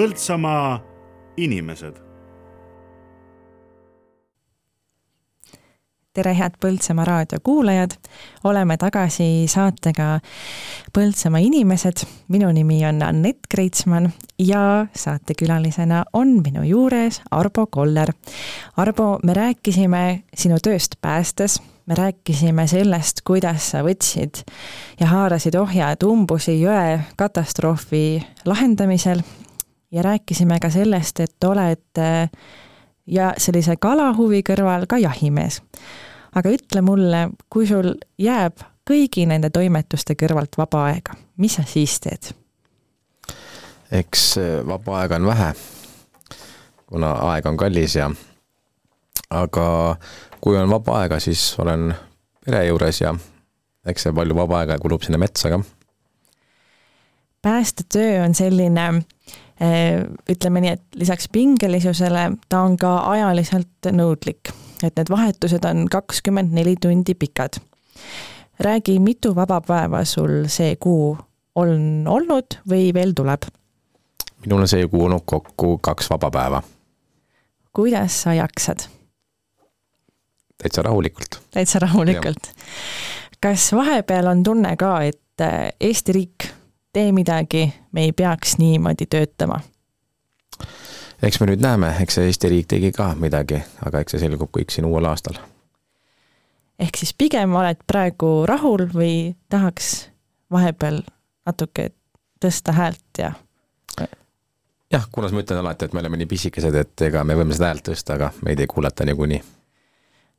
Põltsamaa 0.00 0.80
inimesed. 1.36 1.96
tere, 6.12 6.32
head 6.38 6.54
Põltsamaa 6.60 7.04
raadio 7.04 7.38
kuulajad. 7.42 7.90
oleme 8.44 8.76
tagasi 8.76 9.44
saatega 9.46 10.20
Põltsamaa 10.92 11.40
inimesed. 11.40 12.06
minu 12.28 12.52
nimi 12.52 12.86
on 12.86 13.02
Anett 13.02 13.38
Kreitsmann 13.48 14.08
ja 14.38 14.86
saatekülalisena 14.96 16.04
on 16.12 16.28
minu 16.28 16.62
juures 16.62 17.20
Arbo 17.30 17.66
Koller. 17.66 18.12
Arbo, 18.76 19.18
me 19.22 19.34
rääkisime 19.34 20.22
sinu 20.34 20.56
tööst 20.62 20.96
päästes 21.00 21.62
me 21.86 21.94
rääkisime 21.94 22.66
sellest, 22.66 23.20
kuidas 23.24 23.70
sa 23.70 23.82
võtsid 23.82 24.44
ja 25.00 25.06
haarasid 25.06 25.54
ohjad 25.54 26.02
umbusi 26.02 26.60
jõe 26.62 27.00
katastroofi 27.16 28.22
lahendamisel 28.44 29.20
ja 29.90 30.02
rääkisime 30.02 30.58
ka 30.60 30.70
sellest, 30.70 31.20
et 31.20 31.44
oled 31.44 32.00
ja 33.06 33.32
sellise 33.38 33.76
kalahuvi 33.76 34.42
kõrval 34.46 34.86
ka 34.88 34.98
jahimees. 34.98 35.62
aga 36.34 36.50
ütle 36.50 36.80
mulle, 36.80 37.28
kui 37.50 37.66
sul 37.66 37.94
jääb 38.18 38.62
kõigi 38.90 39.26
nende 39.26 39.50
toimetuste 39.50 40.14
kõrvalt 40.14 40.58
vaba 40.58 40.84
aega, 40.90 41.16
mis 41.36 41.58
sa 41.58 41.62
siis 41.66 42.00
teed? 42.00 42.32
eks 43.90 44.38
äh, 44.38 44.66
vaba 44.66 45.00
aega 45.00 45.16
on 45.16 45.26
vähe, 45.26 45.52
kuna 46.86 47.12
aeg 47.32 47.46
on 47.46 47.56
kallis 47.56 47.96
ja 47.96 48.10
aga 49.30 49.96
kui 50.40 50.56
on 50.58 50.70
vaba 50.70 51.00
aega, 51.02 51.18
siis 51.20 51.58
olen 51.58 51.94
pere 52.44 52.66
juures 52.66 53.00
ja 53.00 53.14
eks 53.86 54.06
see 54.06 54.14
palju 54.14 54.36
vaba 54.36 54.62
aega 54.62 54.78
kulub 54.78 55.02
sinna 55.02 55.18
metsa 55.18 55.50
ka. 55.50 55.60
päästetöö 57.42 58.24
on 58.24 58.34
selline 58.34 58.90
Äh, 58.90 59.39
ütleme 59.60 60.60
nii, 60.64 60.70
et 60.72 60.82
lisaks 60.96 61.28
pingelisusele 61.32 62.30
ta 62.48 62.62
on 62.64 62.78
ka 62.80 62.94
ajaliselt 63.12 63.90
nõudlik, 63.92 64.52
et 64.82 64.96
need 64.96 65.10
vahetused 65.12 65.64
on 65.68 65.84
kakskümmend 65.90 66.54
neli 66.56 66.76
tundi 66.80 67.14
pikad. 67.14 67.60
räägi, 68.60 68.98
mitu 68.98 69.34
vaba 69.34 69.60
päeva 69.60 70.04
sul 70.04 70.46
see 70.48 70.76
kuu 70.76 71.18
on 71.54 72.04
olnud 72.06 72.60
või 72.68 72.94
veel 72.94 73.12
tuleb? 73.12 73.44
minul 74.46 74.64
on 74.64 74.68
see 74.68 74.88
kuu 74.88 75.04
olnud 75.04 75.24
kokku 75.24 75.78
kaks 75.78 76.10
vaba 76.10 76.30
päeva. 76.30 76.62
kuidas 77.72 78.22
sa 78.22 78.34
jaksad? 78.34 78.86
täitsa 80.62 80.82
rahulikult. 80.82 81.40
täitsa 81.50 81.78
rahulikult. 81.78 82.52
kas 83.40 83.72
vahepeal 83.72 84.26
on 84.26 84.42
tunne 84.42 84.76
ka, 84.76 85.02
et 85.02 85.40
äh, 85.40 85.68
Eesti 85.80 86.12
riik 86.12 86.48
tee 86.92 87.12
midagi, 87.12 87.74
me 87.92 88.02
ei 88.02 88.12
peaks 88.12 88.58
niimoodi 88.58 89.06
töötama. 89.06 89.60
eks 91.22 91.40
me 91.40 91.46
nüüd 91.46 91.62
näeme, 91.62 91.94
eks 92.00 92.18
see 92.18 92.26
Eesti 92.30 92.48
riik 92.48 92.66
tegi 92.66 92.92
ka 92.92 93.14
midagi, 93.14 93.62
aga 93.86 94.00
eks 94.00 94.16
see 94.16 94.22
selgub 94.24 94.50
kõik 94.56 94.72
siin 94.74 94.88
uuel 94.88 95.04
aastal. 95.04 95.38
ehk 96.78 96.96
siis 96.96 97.14
pigem 97.14 97.54
oled 97.54 97.84
praegu 97.86 98.46
rahul 98.46 98.88
või 98.94 99.36
tahaks 99.48 100.10
vahepeal 100.50 101.02
natuke 101.46 101.90
tõsta 102.40 102.72
häält 102.72 103.22
ja 103.22 103.32
jah, 104.92 105.06
kuna 105.12 105.30
ma 105.30 105.44
ütlen 105.44 105.62
alati, 105.62 105.84
et 105.84 105.92
me 105.94 106.00
oleme 106.00 106.18
nii 106.20 106.26
pisikesed, 106.26 106.74
et 106.74 107.06
ega 107.06 107.24
me 107.24 107.36
võime 107.38 107.54
seda 107.54 107.70
häält 107.70 107.86
tõsta, 107.92 108.16
aga 108.18 108.32
meid 108.44 108.60
ei 108.60 108.66
kuulata 108.66 109.04
niikuinii. 109.04 109.42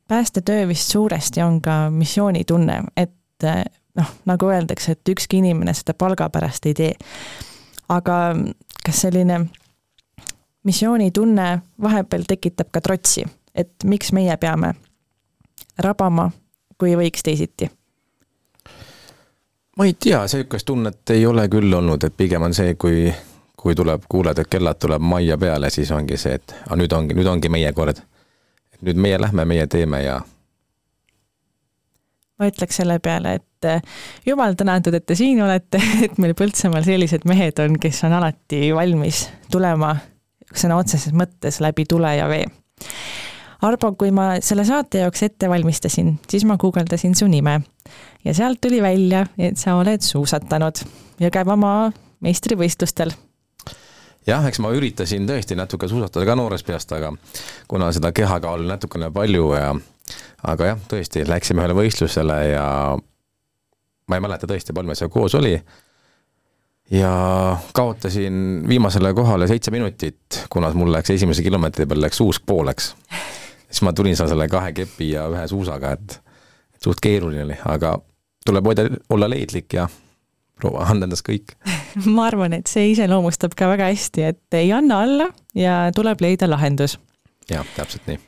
päästetöö 0.08 0.68
vist 0.68 0.90
suuresti 0.92 1.42
on 1.42 1.60
ka 1.62 1.90
missioonitunne, 1.90 2.82
et 2.96 3.14
noh, 3.94 4.12
nagu 4.24 4.48
öeldakse, 4.48 4.92
et 4.92 5.08
ükski 5.08 5.42
inimene 5.42 5.74
seda 5.74 5.94
palga 5.94 6.28
pärast 6.30 6.66
ei 6.66 6.74
tee. 6.74 6.92
aga 7.88 8.34
kas 8.84 9.00
selline 9.00 9.46
missioonitunne 10.64 11.62
vahepeal 11.82 12.22
tekitab 12.28 12.70
ka 12.70 12.80
trotsi, 12.80 13.24
et 13.54 13.72
miks 13.84 14.12
meie 14.12 14.36
peame 14.36 14.74
rabama, 15.78 16.30
kui 16.78 16.96
võiks 16.96 17.22
teisiti? 17.24 17.70
ma 19.76 19.84
ei 19.88 19.94
tea, 19.94 20.26
sihukest 20.28 20.66
tunnet 20.66 21.10
ei 21.10 21.26
ole 21.26 21.48
küll 21.48 21.72
olnud, 21.72 22.04
et 22.04 22.16
pigem 22.16 22.42
on 22.42 22.54
see, 22.54 22.74
kui, 22.74 23.12
kui 23.56 23.74
tuleb, 23.74 24.04
kuuled, 24.08 24.38
et 24.38 24.48
kellad 24.48 24.78
tuleb 24.78 25.02
majja 25.02 25.38
peale, 25.38 25.70
siis 25.70 25.90
ongi 25.90 26.16
see, 26.20 26.34
et 26.36 26.54
aga 26.66 26.76
nüüd 26.76 26.92
ongi, 26.92 27.16
nüüd 27.16 27.30
ongi 27.30 27.48
meie 27.48 27.72
kord. 27.72 28.02
nüüd 28.82 28.98
meie 28.98 29.20
lähme, 29.20 29.44
meie 29.44 29.66
teeme 29.66 30.02
ja. 30.02 30.20
ma 32.38 32.46
ütleks 32.50 32.76
selle 32.76 32.98
peale, 32.98 33.34
et 33.38 33.46
eh, 33.68 33.82
jumal 34.26 34.56
tänatud, 34.58 34.94
et 34.94 35.06
te 35.06 35.16
siin 35.18 35.42
olete, 35.42 35.80
et 36.06 36.18
meil 36.22 36.36
Põltsamaal 36.38 36.86
sellised 36.86 37.26
mehed 37.28 37.60
on, 37.64 37.78
kes 37.82 38.04
on 38.08 38.16
alati 38.20 38.70
valmis 38.74 39.26
tulema 39.52 39.96
sõna 40.52 40.76
otseses 40.80 41.14
mõttes 41.16 41.60
läbi 41.64 41.86
tule 41.88 42.16
ja 42.16 42.28
vee 42.30 42.44
Arbo, 43.62 43.92
kui 43.94 44.10
ma 44.10 44.40
selle 44.42 44.64
saate 44.66 45.04
jaoks 45.04 45.22
ette 45.22 45.46
valmistasin, 45.50 46.16
siis 46.30 46.42
ma 46.48 46.56
guugeldasin 46.58 47.14
su 47.14 47.28
nime 47.30 47.60
ja 48.24 48.34
sealt 48.34 48.58
tuli 48.60 48.80
välja, 48.82 49.26
et 49.38 49.58
sa 49.58 49.76
oled 49.78 50.02
suusatanud 50.02 50.82
Jõgevamaa 51.22 51.92
meistrivõistlustel. 52.26 53.12
jah, 54.26 54.46
eks 54.48 54.58
ma 54.58 54.72
üritasin 54.74 55.28
tõesti 55.30 55.54
natuke 55.58 55.88
suusatada 55.88 56.26
ka 56.26 56.36
noorest 56.36 56.66
peast, 56.66 56.92
aga 56.92 57.12
kuna 57.68 57.92
seda 57.94 58.12
kehakaalu 58.12 58.66
natukene 58.66 59.10
palju 59.14 59.54
ja 59.54 59.70
aga 60.42 60.72
jah, 60.72 60.82
tõesti, 60.90 61.22
läksime 61.28 61.62
ühele 61.62 61.78
võistlusele 61.78 62.38
ja 62.50 62.66
ma 64.12 64.20
ei 64.20 64.24
mäleta 64.28 64.50
tõesti, 64.50 64.76
palju 64.76 64.92
meil 64.92 65.00
seal 65.00 65.12
koos 65.12 65.34
oli 65.40 65.54
ja 66.92 67.12
kaotasin 67.72 68.66
viimasele 68.68 69.14
kohale 69.16 69.48
seitse 69.48 69.72
minutit, 69.72 70.44
kuna 70.52 70.68
mul 70.76 70.92
läks 70.92 71.14
esimese 71.14 71.44
kilomeetri 71.46 71.88
peal 71.88 72.04
läks 72.04 72.20
uus 72.20 72.40
pooleks 72.44 72.92
siis 73.72 73.82
ma 73.82 73.92
tulin 73.96 74.16
seal 74.16 74.30
selle 74.30 74.48
kahe 74.52 74.72
kepi 74.76 75.10
ja 75.14 75.26
ühe 75.32 75.44
suusaga, 75.48 75.94
et 75.96 76.18
suht 76.82 77.00
keeruline 77.02 77.46
oli, 77.46 77.58
aga 77.72 77.96
tuleb 78.46 78.68
hoida, 78.68 78.86
olla 79.14 79.28
leidlik 79.30 79.78
ja 79.78 79.86
proua, 80.60 80.86
anda 80.92 81.08
endast 81.08 81.26
kõik 81.26 81.56
ma 82.16 82.28
arvan, 82.28 82.56
et 82.58 82.70
see 82.70 82.92
iseloomustab 82.92 83.56
ka 83.58 83.70
väga 83.72 83.88
hästi, 83.92 84.28
et 84.34 84.58
ei 84.58 84.72
anna 84.76 85.02
alla 85.06 85.30
ja 85.56 85.86
tuleb 85.96 86.20
leida 86.24 86.50
lahendus. 86.50 86.98
jah, 87.50 87.66
täpselt 87.76 88.08
nii. 88.10 88.20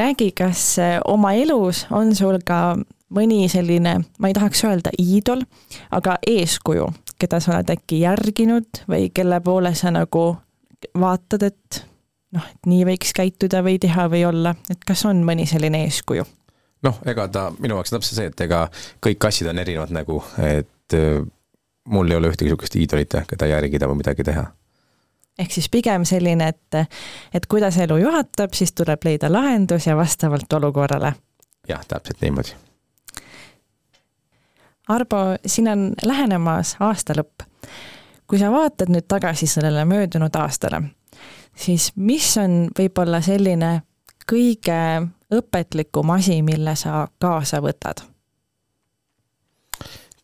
räägi, 0.00 0.32
kas 0.42 0.64
oma 1.06 1.34
elus 1.38 1.86
on 1.94 2.14
sul 2.18 2.40
ka 2.44 2.76
mõni 3.14 3.48
selline, 3.48 3.98
ma 4.18 4.30
ei 4.30 4.36
tahaks 4.36 4.64
öelda 4.68 4.92
iidol, 5.00 5.44
aga 5.90 6.18
eeskuju, 6.26 6.88
keda 7.18 7.40
sa 7.40 7.56
oled 7.56 7.70
äkki 7.76 8.02
järginud 8.04 8.84
või 8.88 9.08
kelle 9.14 9.40
poole 9.44 9.74
sa 9.78 9.92
nagu 9.94 10.24
vaatad, 10.98 11.46
et 11.48 11.82
noh, 12.36 12.44
et 12.44 12.68
nii 12.68 12.84
võiks 12.92 13.14
käituda 13.16 13.62
või 13.64 13.78
teha 13.82 14.08
või 14.12 14.24
olla, 14.28 14.54
et 14.70 14.84
kas 14.86 15.04
on 15.08 15.24
mõni 15.26 15.48
selline 15.48 15.84
eeskuju? 15.88 16.26
noh, 16.86 17.00
ega 17.10 17.26
ta 17.32 17.48
minu 17.58 17.78
jaoks 17.78 17.90
täpselt 17.90 18.20
see, 18.20 18.28
et 18.30 18.40
ega 18.46 18.68
kõik 19.02 19.18
kassid 19.24 19.48
on 19.50 19.58
erinevad 19.58 19.90
nägu, 19.94 20.20
et 20.38 20.94
äh, 20.94 21.24
mul 21.88 22.10
ei 22.10 22.18
ole 22.20 22.30
ühtegi 22.30 22.50
niisugust 22.50 22.76
iidolit, 22.78 23.18
keda 23.28 23.48
järgida 23.50 23.88
või 23.90 24.02
midagi 24.02 24.26
teha. 24.28 24.46
ehk 25.38 25.54
siis 25.54 25.68
pigem 25.68 26.04
selline, 26.08 26.52
et, 26.54 26.94
et 27.34 27.50
kuidas 27.50 27.80
elu 27.82 27.98
juhatab, 28.04 28.54
siis 28.54 28.72
tuleb 28.72 29.04
leida 29.04 29.32
lahendus 29.32 29.86
ja 29.86 29.96
vastavalt 29.96 30.52
olukorrale. 30.52 31.12
jah, 31.68 31.84
täpselt 31.88 32.22
niimoodi. 32.22 32.67
Arbo, 34.88 35.36
siin 35.46 35.68
on 35.68 35.92
lähenemas 36.02 36.76
aasta 36.80 37.14
lõpp. 37.18 37.44
kui 38.26 38.38
sa 38.38 38.50
vaatad 38.52 38.92
nüüd 38.92 39.08
tagasi 39.08 39.46
sellele 39.46 39.84
möödunud 39.88 40.36
aastale 40.36 40.82
siis 41.58 41.92
mis 41.96 42.28
on 42.40 42.66
võib-olla 42.78 43.20
selline 43.24 43.80
kõige 44.28 44.78
õpetlikum 45.34 46.14
asi, 46.14 46.40
mille 46.46 46.76
sa 46.78 47.06
kaasa 47.20 47.62
võtad? 47.64 48.04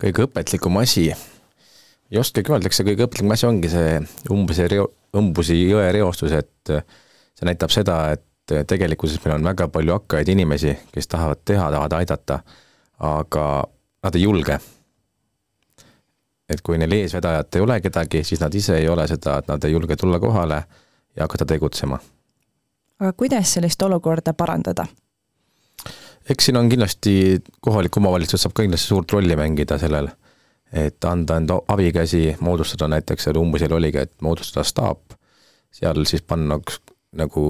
kõige 0.05 0.27
õpetlikum 0.27 0.77
asi, 0.83 1.07
ei 2.11 2.19
oskagi 2.21 2.53
öelda, 2.53 2.69
eks 2.69 2.81
see 2.81 2.87
kõige 2.91 3.07
õpetlikum 3.07 3.33
asi 3.33 3.47
ongi 3.49 3.71
see 3.73 3.93
Umbusi 4.35 4.67
reo-, 4.69 4.91
Umbusi 5.17 5.57
jõe 5.62 5.87
reostus, 5.95 6.35
et 6.35 6.73
see 7.39 7.47
näitab 7.49 7.73
seda, 7.73 7.99
et 8.12 8.67
tegelikkuses 8.69 9.23
meil 9.25 9.39
on 9.39 9.47
väga 9.49 9.71
palju 9.73 9.95
hakkajaid 9.95 10.29
inimesi, 10.35 10.75
kes 10.93 11.09
tahavad 11.09 11.41
teha, 11.47 11.71
tahavad 11.73 11.97
aidata, 12.01 12.41
aga 13.07 13.47
nad 14.05 14.14
ei 14.14 14.22
julge. 14.22 14.59
et 16.48 16.61
kui 16.61 16.76
neil 16.78 16.92
eesvedajat 16.92 17.57
ei 17.57 17.62
ole 17.64 17.78
kedagi, 17.80 18.20
siis 18.24 18.40
nad 18.40 18.55
ise 18.55 18.76
ei 18.76 18.88
ole 18.88 19.07
seda, 19.09 19.38
et 19.40 19.46
nad 19.48 19.64
ei 19.64 19.72
julge 19.72 19.96
tulla 19.96 20.18
kohale 20.20 20.64
ja 21.16 21.24
hakata 21.24 21.46
tegutsema. 21.46 21.98
aga 23.00 23.12
kuidas 23.12 23.55
sellist 23.55 23.82
olukorda 23.82 24.34
parandada? 24.34 24.86
eks 26.30 26.44
siin 26.44 26.57
on 26.57 26.68
kindlasti, 26.68 27.42
kohalik 27.61 27.96
omavalitsus 27.96 28.42
saab 28.42 28.57
kindlasti 28.61 28.92
suurt 28.92 29.12
rolli 29.12 29.36
mängida 29.36 29.78
sellel, 29.78 30.09
et 30.72 31.05
anda 31.05 31.36
enda 31.40 31.61
abikäsi, 31.68 32.36
moodustada 32.40 32.88
näiteks, 32.88 33.24
seal 33.24 33.40
umbes 33.40 33.64
oligi, 33.70 34.05
et 34.05 34.14
moodustada 34.22 34.64
staap, 34.64 35.16
seal 35.72 36.05
siis 36.09 36.22
panna 36.22 36.59
nagu 37.14 37.44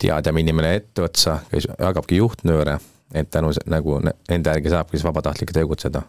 teadjam 0.00 0.38
inimene 0.40 0.74
etteotsa, 0.80 1.38
kes 1.50 1.68
jagabki 1.78 2.16
juhtnööre, 2.16 2.78
et 3.14 3.30
tänu 3.30 3.52
nagu 3.70 4.00
nende 4.02 4.50
järgi 4.50 4.72
saabki 4.72 4.96
siis 4.96 5.06
vabatahtlik 5.06 5.52
tegutseda 5.52 6.02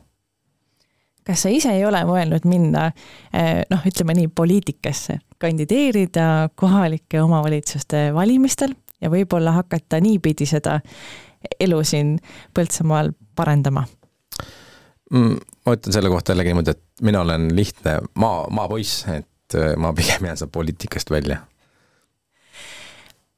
kas 1.27 1.45
sa 1.45 1.51
ise 1.53 1.71
ei 1.71 1.85
ole 1.87 2.03
mõelnud 2.07 2.47
minna 2.49 2.89
eh, 3.31 3.63
noh, 3.71 3.83
ütleme 3.87 4.15
nii, 4.17 4.29
poliitikasse, 4.35 5.19
kandideerida 5.41 6.49
kohalike 6.59 7.21
omavalitsuste 7.23 8.09
valimistel 8.15 8.75
ja 9.01 9.11
võib-olla 9.11 9.55
hakata 9.59 9.99
niipidi 10.03 10.47
seda 10.49 10.79
elu 11.59 11.79
siin 11.87 12.17
Põltsamaal 12.55 13.11
parendama? 13.35 13.85
Mm, 15.13 15.39
ma 15.65 15.75
ütlen 15.77 15.95
selle 15.95 16.11
kohta 16.11 16.33
jällegi 16.33 16.51
niimoodi, 16.51 16.75
et 16.75 17.05
mina 17.07 17.21
olen 17.21 17.49
lihtne 17.55 17.97
maa, 18.19 18.45
maapoiss, 18.51 19.05
et 19.11 19.57
eh, 19.59 19.73
ma 19.77 19.93
pigem 19.95 20.29
jään 20.29 20.39
sealt 20.39 20.51
poliitikast 20.55 21.11
välja 21.11 21.41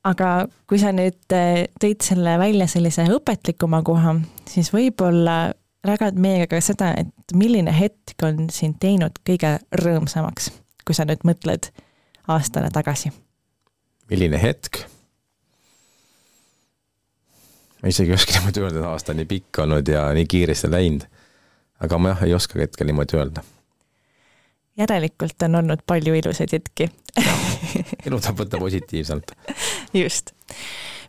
aga 0.05 0.29
kui 0.69 0.79
sa 0.81 0.93
nüüd 0.95 1.33
eh, 1.35 1.65
tõid 1.81 2.05
selle 2.05 2.37
välja 2.41 2.67
sellise 2.69 3.07
õpetlikuma 3.15 3.81
koha, 3.85 4.15
siis 4.49 4.71
võib-olla 4.73 5.53
jagad 5.85 6.17
meiega 6.21 6.49
ka 6.55 6.61
seda, 6.63 6.91
et 6.99 7.37
milline 7.37 7.73
hetk 7.73 8.25
on 8.25 8.47
sind 8.53 8.79
teinud 8.81 9.17
kõige 9.27 9.57
rõõmsamaks, 9.81 10.51
kui 10.85 10.97
sa 10.97 11.07
nüüd 11.09 11.25
mõtled 11.27 11.71
aastale 12.31 12.71
tagasi? 12.73 13.13
milline 14.11 14.37
hetk? 14.41 14.83
ma 17.81 17.89
isegi 17.89 18.13
ei 18.13 18.19
oska 18.19 18.33
niimoodi 18.37 18.65
öelda, 18.65 18.83
et 18.83 18.91
aasta 18.91 19.13
on 19.13 19.21
nii 19.21 19.31
pikk 19.33 19.63
olnud 19.65 19.89
ja 19.89 20.07
nii 20.17 20.29
kiiresti 20.29 20.71
läinud. 20.71 21.09
aga 21.81 22.01
ma 22.01 22.13
jah, 22.13 22.23
ei 22.29 22.37
oska 22.37 22.61
hetkel 22.61 22.91
niimoodi 22.91 23.17
öelda. 23.17 23.45
järelikult 24.77 25.49
on 25.49 25.61
olnud 25.63 25.85
palju 25.87 26.13
ilusaid 26.21 26.53
hetki 26.53 26.91
elu 28.05 28.19
saab 28.21 28.41
võtta 28.43 28.59
positiivselt. 28.61 29.33
just 30.03 30.36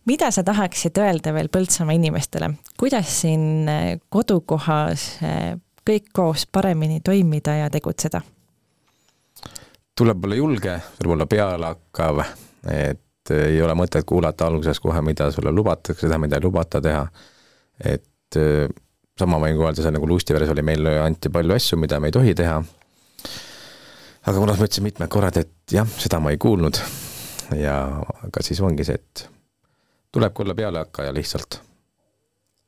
mida 0.07 0.31
sa 0.31 0.45
tahaksid 0.47 0.99
öelda 0.99 1.35
veel 1.35 1.51
Põltsamaa 1.53 1.97
inimestele, 1.99 2.51
kuidas 2.79 3.11
siin 3.20 3.68
eh, 3.68 3.99
kodukohas 4.09 5.07
eh, 5.22 5.53
kõik 5.87 6.11
koos 6.14 6.47
paremini 6.53 7.01
toimida 7.05 7.61
ja 7.62 7.70
tegutseda? 7.70 8.22
tuleb 9.97 10.24
olla 10.24 10.37
julge, 10.37 10.72
tuleb 10.99 11.12
olla 11.14 11.27
pealehakkav, 11.27 12.18
et 12.68 13.31
ei 13.33 13.62
ole 13.64 13.72
mõtet 13.74 14.05
kuulata 14.05 14.45
alguses 14.47 14.77
kohe, 14.81 15.01
mida 15.01 15.31
sulle 15.33 15.49
lubatakse, 15.57 16.03
seda, 16.05 16.18
mida 16.20 16.37
ei 16.37 16.45
lubata 16.45 16.83
teha. 16.85 17.07
et 17.81 18.37
eh, 18.37 18.68
sama 19.18 19.41
võin 19.41 19.57
ka 19.57 19.70
öelda, 19.70 19.83
see 19.83 19.95
nagu 19.97 20.09
Lustiveres 20.09 20.53
oli, 20.53 20.62
meile 20.62 20.99
anti 21.01 21.33
palju 21.33 21.57
asju, 21.57 21.81
mida 21.81 22.01
me 22.01 22.12
ei 22.12 22.18
tohi 22.18 22.35
teha. 22.37 22.61
aga 24.27 24.39
kuna 24.39 24.53
ma 24.53 24.68
ütlesin 24.68 24.85
mitmed 24.85 25.09
korrad, 25.09 25.41
et 25.41 25.72
jah, 25.72 25.89
seda 25.99 26.20
ma 26.20 26.35
ei 26.35 26.39
kuulnud 26.39 26.83
ja 27.55 27.76
aga 28.26 28.42
siis 28.42 28.61
ongi 28.61 28.84
see, 28.84 28.94
et 28.94 29.28
tulebki 30.12 30.42
olla 30.42 30.55
pealehakkaja 30.55 31.14
lihtsalt. 31.14 31.61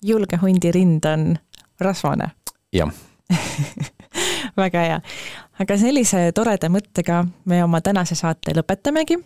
julge 0.05 0.37
hundi 0.43 0.73
rind 0.73 1.05
on 1.05 1.37
rasvane. 1.81 2.31
jah 2.73 2.93
väga 4.57 4.81
hea. 4.81 5.01
aga 5.59 5.79
sellise 5.79 6.31
toreda 6.35 6.71
mõttega 6.73 7.25
me 7.45 7.63
oma 7.65 7.81
tänase 7.81 8.15
saate 8.19 8.55
lõpetamegi 8.57 9.19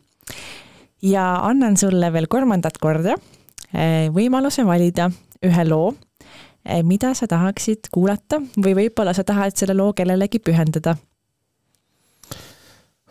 ja 1.03 1.26
annan 1.46 1.76
sulle 1.76 2.12
veel 2.12 2.28
kolmandat 2.30 2.78
korda 2.78 3.16
eh, 3.74 4.09
võimaluse 4.14 4.66
valida 4.66 5.11
ühe 5.42 5.64
loo, 5.68 5.94
eh, 6.64 6.82
mida 6.82 7.14
sa 7.18 7.26
tahaksid 7.26 7.90
kuulata 7.92 8.40
või 8.57 8.76
võib-olla 8.84 9.14
sa 9.14 9.24
tahad 9.24 9.57
selle 9.59 9.76
loo 9.78 9.92
kellelegi 9.92 10.38
pühendada 10.38 10.96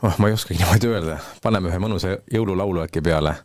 oh, 0.04 0.16
ma 0.18 0.28
ei 0.28 0.34
oskagi 0.34 0.60
niimoodi 0.60 0.90
öelda, 0.90 1.18
paneme 1.44 1.70
ühe 1.70 1.80
mõnusa 1.82 2.16
jõululaulu 2.34 2.84
äkki 2.86 3.02
peale. 3.06 3.36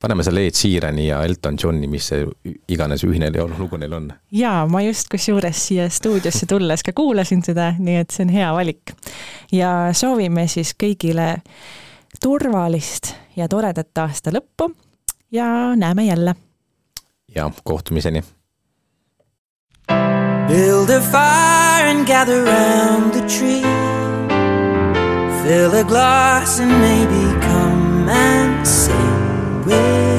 paneme 0.00 0.24
selle 0.24 0.46
Ed 0.48 0.56
Sheerani 0.56 1.08
ja 1.08 1.18
Elton 1.24 1.58
Johni, 1.62 1.88
mis 1.90 2.06
see 2.08 2.24
iganes 2.72 3.04
ühine 3.04 3.28
jõululugu 3.34 3.76
neil 3.76 3.92
on. 3.92 4.10
jaa, 4.32 4.66
ma 4.66 4.82
just 4.82 5.10
kusjuures 5.12 5.66
siia 5.66 5.88
stuudiosse 5.90 6.46
tulles 6.46 6.82
ka 6.82 6.92
kuulasin 6.96 7.42
seda, 7.44 7.72
nii 7.78 7.96
et 8.04 8.10
see 8.10 8.24
on 8.24 8.34
hea 8.34 8.52
valik. 8.54 8.94
ja 9.52 9.72
soovime 9.92 10.46
siis 10.48 10.74
kõigile 10.78 11.40
turvalist 12.20 13.14
ja 13.36 13.48
toredat 13.48 13.98
aasta 13.98 14.32
lõppu 14.34 14.72
ja 15.32 15.76
näeme 15.76 16.04
jälle. 16.04 16.34
ja 17.34 17.50
kohtumiseni. 17.64 18.24
Build 20.48 20.90
a 20.90 21.00
fire 21.00 21.90
and 21.90 22.06
gather 22.06 22.44
round 22.44 23.12
the 23.12 23.22
tree 23.26 23.89
fill 25.50 25.74
a 25.74 25.82
glass 25.82 26.60
and 26.60 26.70
maybe 26.70 27.24
come 27.40 28.08
and 28.08 28.64
sing 28.64 29.64
with 29.64 30.09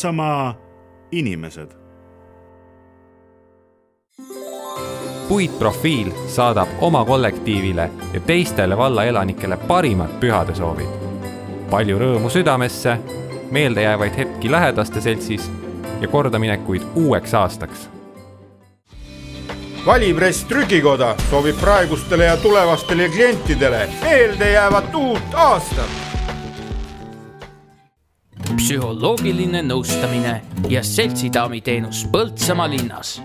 Petsama 0.00 0.54
inimesed. 1.12 1.68
puitprofiil 5.28 6.12
saadab 6.26 6.68
oma 6.80 7.04
kollektiivile 7.04 7.90
ja 8.12 8.20
teistele 8.20 8.76
valla 8.76 9.04
elanikele 9.04 9.56
parimad 9.56 10.08
pühadesoovid. 10.20 10.88
palju 11.70 11.98
rõõmu 11.98 12.30
südamesse, 12.30 12.96
meeldejäävaid 13.50 14.16
hetki 14.16 14.50
lähedaste 14.50 15.00
seltsis 15.00 15.52
ja 16.00 16.08
kordaminekuid 16.08 16.82
uueks 16.94 17.34
aastaks. 17.34 17.90
valipress 19.86 20.44
Trükikoda 20.44 21.16
soovib 21.30 21.60
praegustele 21.60 22.24
ja 22.24 22.36
tulevastele 22.36 23.08
klientidele 23.08 23.88
meeldejäävat 24.02 24.94
uut 24.94 25.34
aastat 25.34 26.09
psühholoogiline 28.60 29.62
nõustamine 29.64 30.34
ja 30.68 30.82
seltsidamiteenus 30.84 32.04
Põltsamaa 32.12 32.68
linnas. 32.68 33.16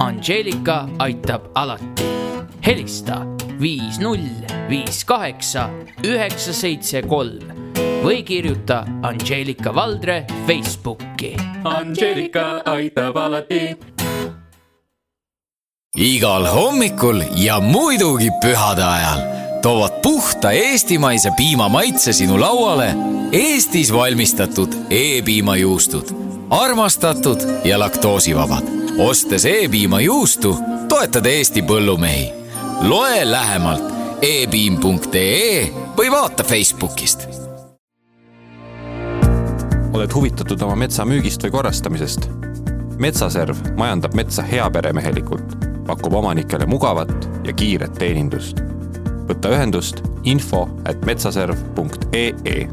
Angelika 0.00 0.86
aitab 0.98 1.50
alati. 1.54 2.06
helista 2.66 3.20
viis 3.60 3.98
null 4.00 4.24
viis 4.68 5.04
kaheksa 5.04 5.68
üheksa 6.04 6.52
seitse 6.52 7.02
kolm 7.02 7.52
või 8.04 8.22
kirjuta 8.24 8.84
Angelika 9.02 9.74
Valdre 9.74 10.24
Facebooki. 10.46 11.34
Angelika 11.64 12.62
aitab 12.64 13.16
alati 13.16 13.76
igal 15.96 16.46
hommikul 16.46 17.22
ja 17.36 17.60
muidugi 17.60 18.30
pühade 18.42 18.84
ajal 18.84 19.37
toovad 19.62 19.92
puhta 20.02 20.50
eestimaise 20.50 21.30
piima 21.36 21.68
maitse 21.68 22.12
sinu 22.12 22.40
lauale 22.40 22.94
Eestis 23.32 23.92
valmistatud 23.92 24.72
E-piimajuustud. 24.90 26.08
armastatud 26.50 27.40
ja 27.64 27.78
laktoosivabad. 27.78 28.64
ostes 28.98 29.44
E-piimajuustu, 29.44 30.58
toetad 30.88 31.26
Eesti 31.26 31.62
põllumehi. 31.62 32.32
loe 32.80 33.30
lähemalt 33.30 33.84
epiim.ee 34.22 35.72
või 35.96 36.10
vaata 36.10 36.44
Facebookist 36.44 37.28
oled 39.92 40.14
huvitatud 40.14 40.62
oma 40.62 40.76
metsa 40.76 41.04
müügist 41.04 41.42
või 41.42 41.50
korrastamisest? 41.50 42.28
metsaserv 42.98 43.56
majandab 43.78 44.14
metsa 44.14 44.42
heaperemehelikult, 44.42 45.54
pakub 45.86 46.14
omanikele 46.18 46.66
mugavat 46.66 47.28
ja 47.46 47.52
kiiret 47.52 47.94
teenindust. 47.98 48.62
Võta 49.28 49.52
ühendust 49.54 50.02
info 50.24 50.66
at 50.88 51.04
metsaserv.ee 51.06 52.68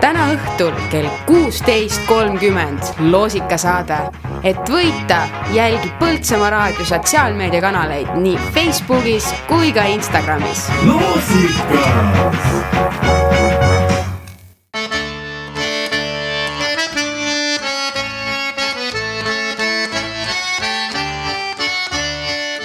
täna 0.00 0.26
õhtul 0.32 0.72
kell 0.92 1.08
kuusteist 1.26 2.04
kolmkümmend 2.06 2.82
loosikasaade. 3.10 3.98
et 4.42 4.70
võita, 4.70 5.22
jälgi 5.52 5.90
Põltsamaa 5.98 6.50
raadio 6.50 6.84
sotsiaalmeediakanaleid 6.86 8.14
nii 8.22 8.38
Facebookis 8.54 9.32
kui 9.48 9.72
ka 9.72 9.84
Instagramis. 9.90 10.68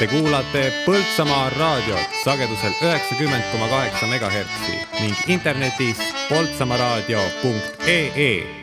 Te 0.03 0.09
kuulate 0.11 0.61
Põltsamaa 0.83 1.45
raadiot 1.53 2.17
sagedusel 2.25 2.73
üheksakümmend 2.83 3.45
koma 3.53 3.69
kaheksa 3.71 4.09
megahertsi 4.11 4.75
ning 4.99 5.15
internetis 5.31 6.01
poltsamaaraadio.ee 6.27 8.62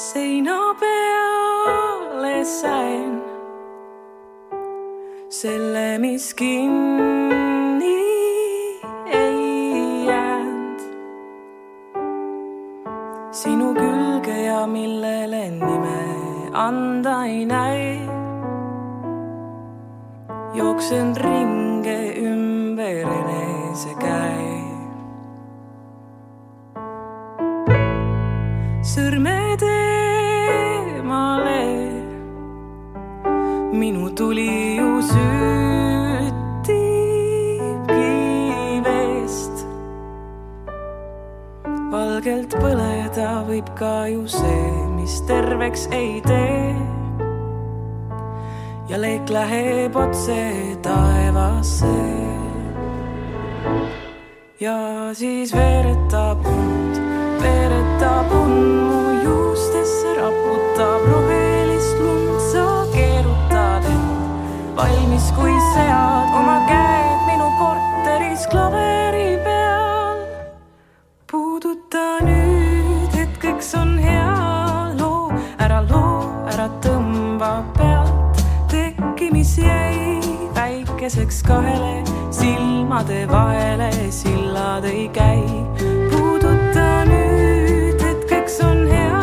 seina 0.00 0.74
peale 0.80 2.44
sain 2.44 3.20
selle, 5.28 5.98
mis 5.98 6.32
kinni 6.34 8.00
ei 9.12 10.06
jäänud. 10.08 10.80
sinu 13.30 13.74
külge 13.74 14.38
ja 14.48 14.66
millele 14.66 15.44
nime 15.50 16.02
anda 16.52 17.24
ei 17.24 17.44
näi. 17.44 18.00
jooksen 20.54 21.16
ringi. 21.16 21.59
võib 43.50 43.70
ka 43.74 44.06
ju 44.06 44.28
see, 44.30 44.66
mis 44.94 45.16
terveks 45.26 45.88
ei 45.90 46.20
tee. 46.22 46.70
ja 48.90 48.98
leek 48.98 49.30
läheb 49.30 49.96
otse 49.98 50.36
taevasse. 50.84 51.94
ja 54.60 54.76
siis 55.18 55.54
veeretab 55.54 56.46
und, 56.46 57.00
veeretab 57.42 58.30
und 58.38 58.60
mu 58.90 59.00
juustesse, 59.24 60.14
raputab 60.20 61.08
rohelist 61.10 61.98
lund, 62.04 62.38
sa 62.52 62.68
keerutad 62.94 63.90
end 63.96 64.78
valmis 64.78 65.26
kui 65.34 65.58
sead 65.72 66.38
oma 66.38 66.60
käed 66.70 67.26
minu 67.26 67.50
korteris 67.58 68.46
klaveris. 68.54 68.89
väikeseks 81.10 81.42
kahele 81.42 82.04
silmade 82.30 83.26
vahele 83.26 83.90
sillad 84.10 84.84
ei 84.84 85.08
käi. 85.08 85.42
puuduta 86.10 87.04
nüüd, 87.04 87.98
hetkeks 88.02 88.60
on 88.62 88.86
hea 88.86 89.22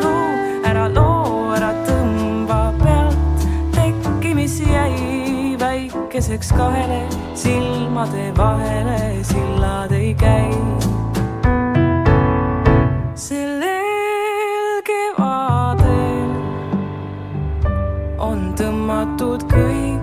loo, 0.00 0.30
ära 0.64 0.86
loo, 0.88 1.52
ära 1.52 1.74
tõmba 1.84 2.72
pealt 2.80 3.44
tekki, 3.76 4.32
mis 4.34 4.56
jäi 4.60 5.56
väikeseks 5.60 6.48
kahele 6.56 7.04
silmade 7.34 8.32
vahele 8.36 9.20
sillad 9.22 9.92
ei 9.92 10.14
käi. 10.14 10.48
sellel 13.14 14.80
kevadel 14.88 16.32
on 18.16 18.54
tõmmatud 18.56 19.44
kõik 19.52 19.97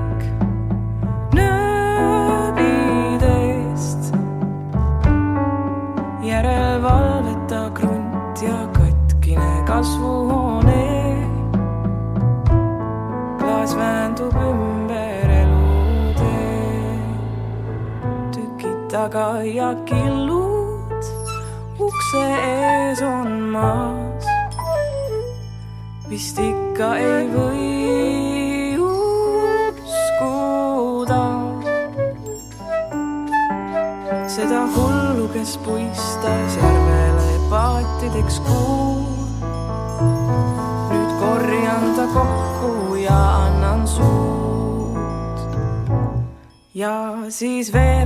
seis 47.32 47.70
ver 47.72 48.05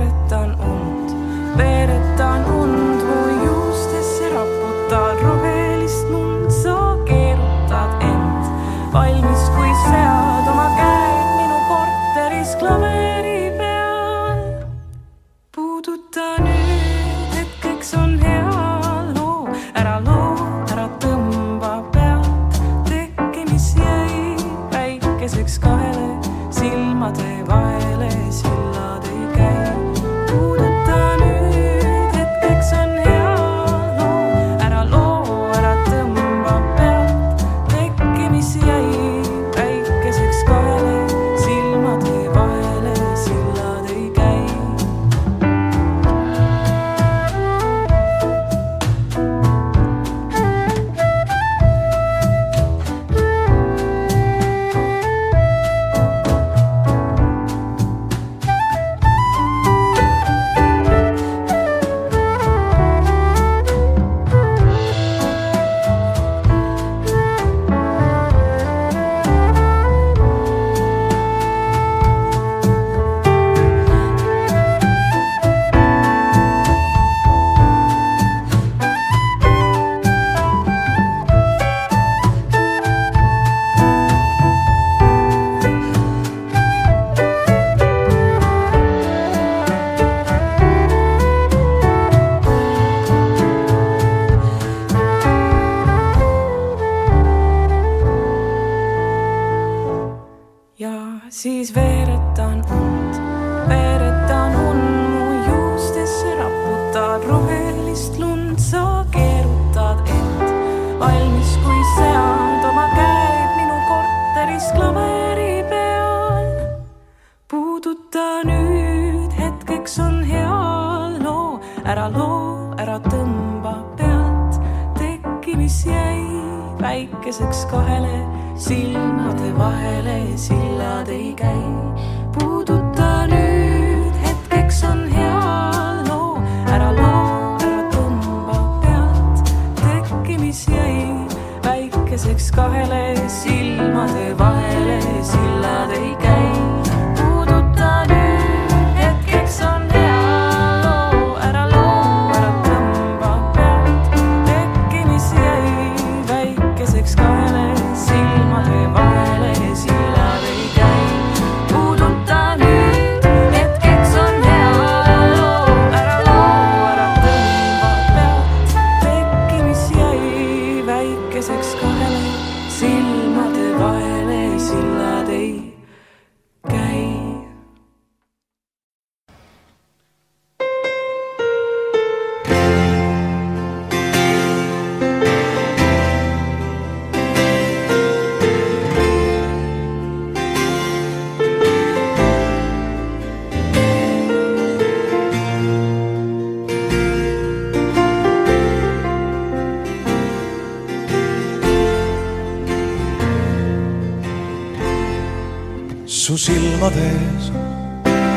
silmades 206.94 207.50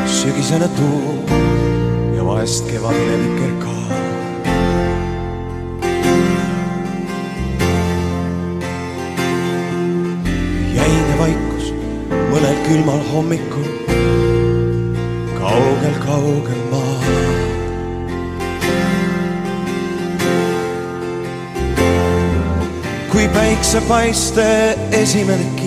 sügisene 0.06 0.68
tuul 0.76 2.16
ja 2.16 2.26
vahest 2.26 2.70
kevadine 2.70 3.16
vikerkaar. 3.22 3.74
jäine 10.74 11.18
vaikus 11.18 11.72
mõnel 12.30 12.56
külmal 12.66 13.02
hommikul 13.12 13.70
kaugel-kaugel 15.38 16.62
maal. 16.70 17.02
kui 23.12 23.28
päiksepaiste 23.28 24.78
esimene 24.90 25.63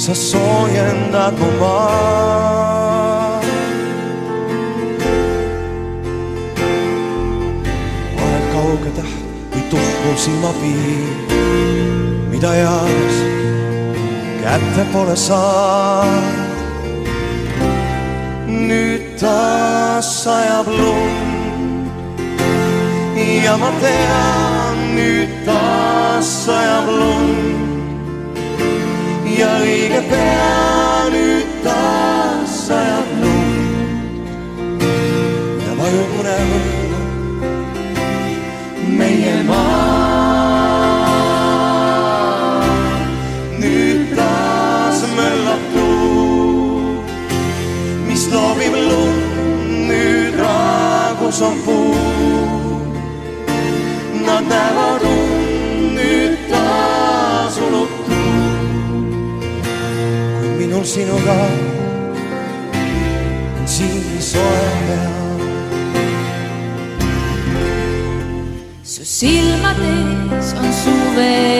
sa 0.00 0.16
soojendad 0.16 1.36
mu 1.36 1.50
maad. 1.60 3.44
vahel 8.16 8.44
kauge 8.54 8.90
täht 8.96 9.12
või 9.52 9.62
tuhmu 9.68 10.12
silmapiir, 10.24 11.36
mida 12.32 12.50
eas 12.64 13.16
kätte 14.40 14.88
pole 14.88 15.16
saanud. 15.28 16.48
nüüd 18.48 19.20
taas 19.20 20.08
sajab 20.24 20.66
lund 20.80 21.92
ja 23.44 23.52
ma 23.60 23.68
tean, 23.84 24.76
nüüd 24.96 25.44
taas 25.44 26.24
sajab 26.48 26.88
lund 26.88 27.69
ja 29.40 29.48
õige 29.64 30.00
pea 30.10 31.08
nüüd 31.14 31.48
taas 31.64 32.50
sajab 32.66 33.08
lund 33.22 34.26
ja 35.64 35.72
vajub 35.78 36.10
mõnevõrra 36.18 36.80
meie 38.98 39.36
maa. 39.48 39.80
nüüd 43.62 44.00
taas 44.18 44.98
möllab 45.16 45.62
tuul, 45.72 47.00
mis 48.08 48.24
loobib 48.34 48.74
lund, 48.76 49.22
nüüd 49.88 50.34
raagus 50.42 51.38
on 51.48 51.56
puu. 51.64 51.94
Nad 54.26 54.44
näevad 54.52 54.89
su 69.10 69.26
silmades 69.26 70.54
on 70.54 70.72
suveöine 70.72 71.59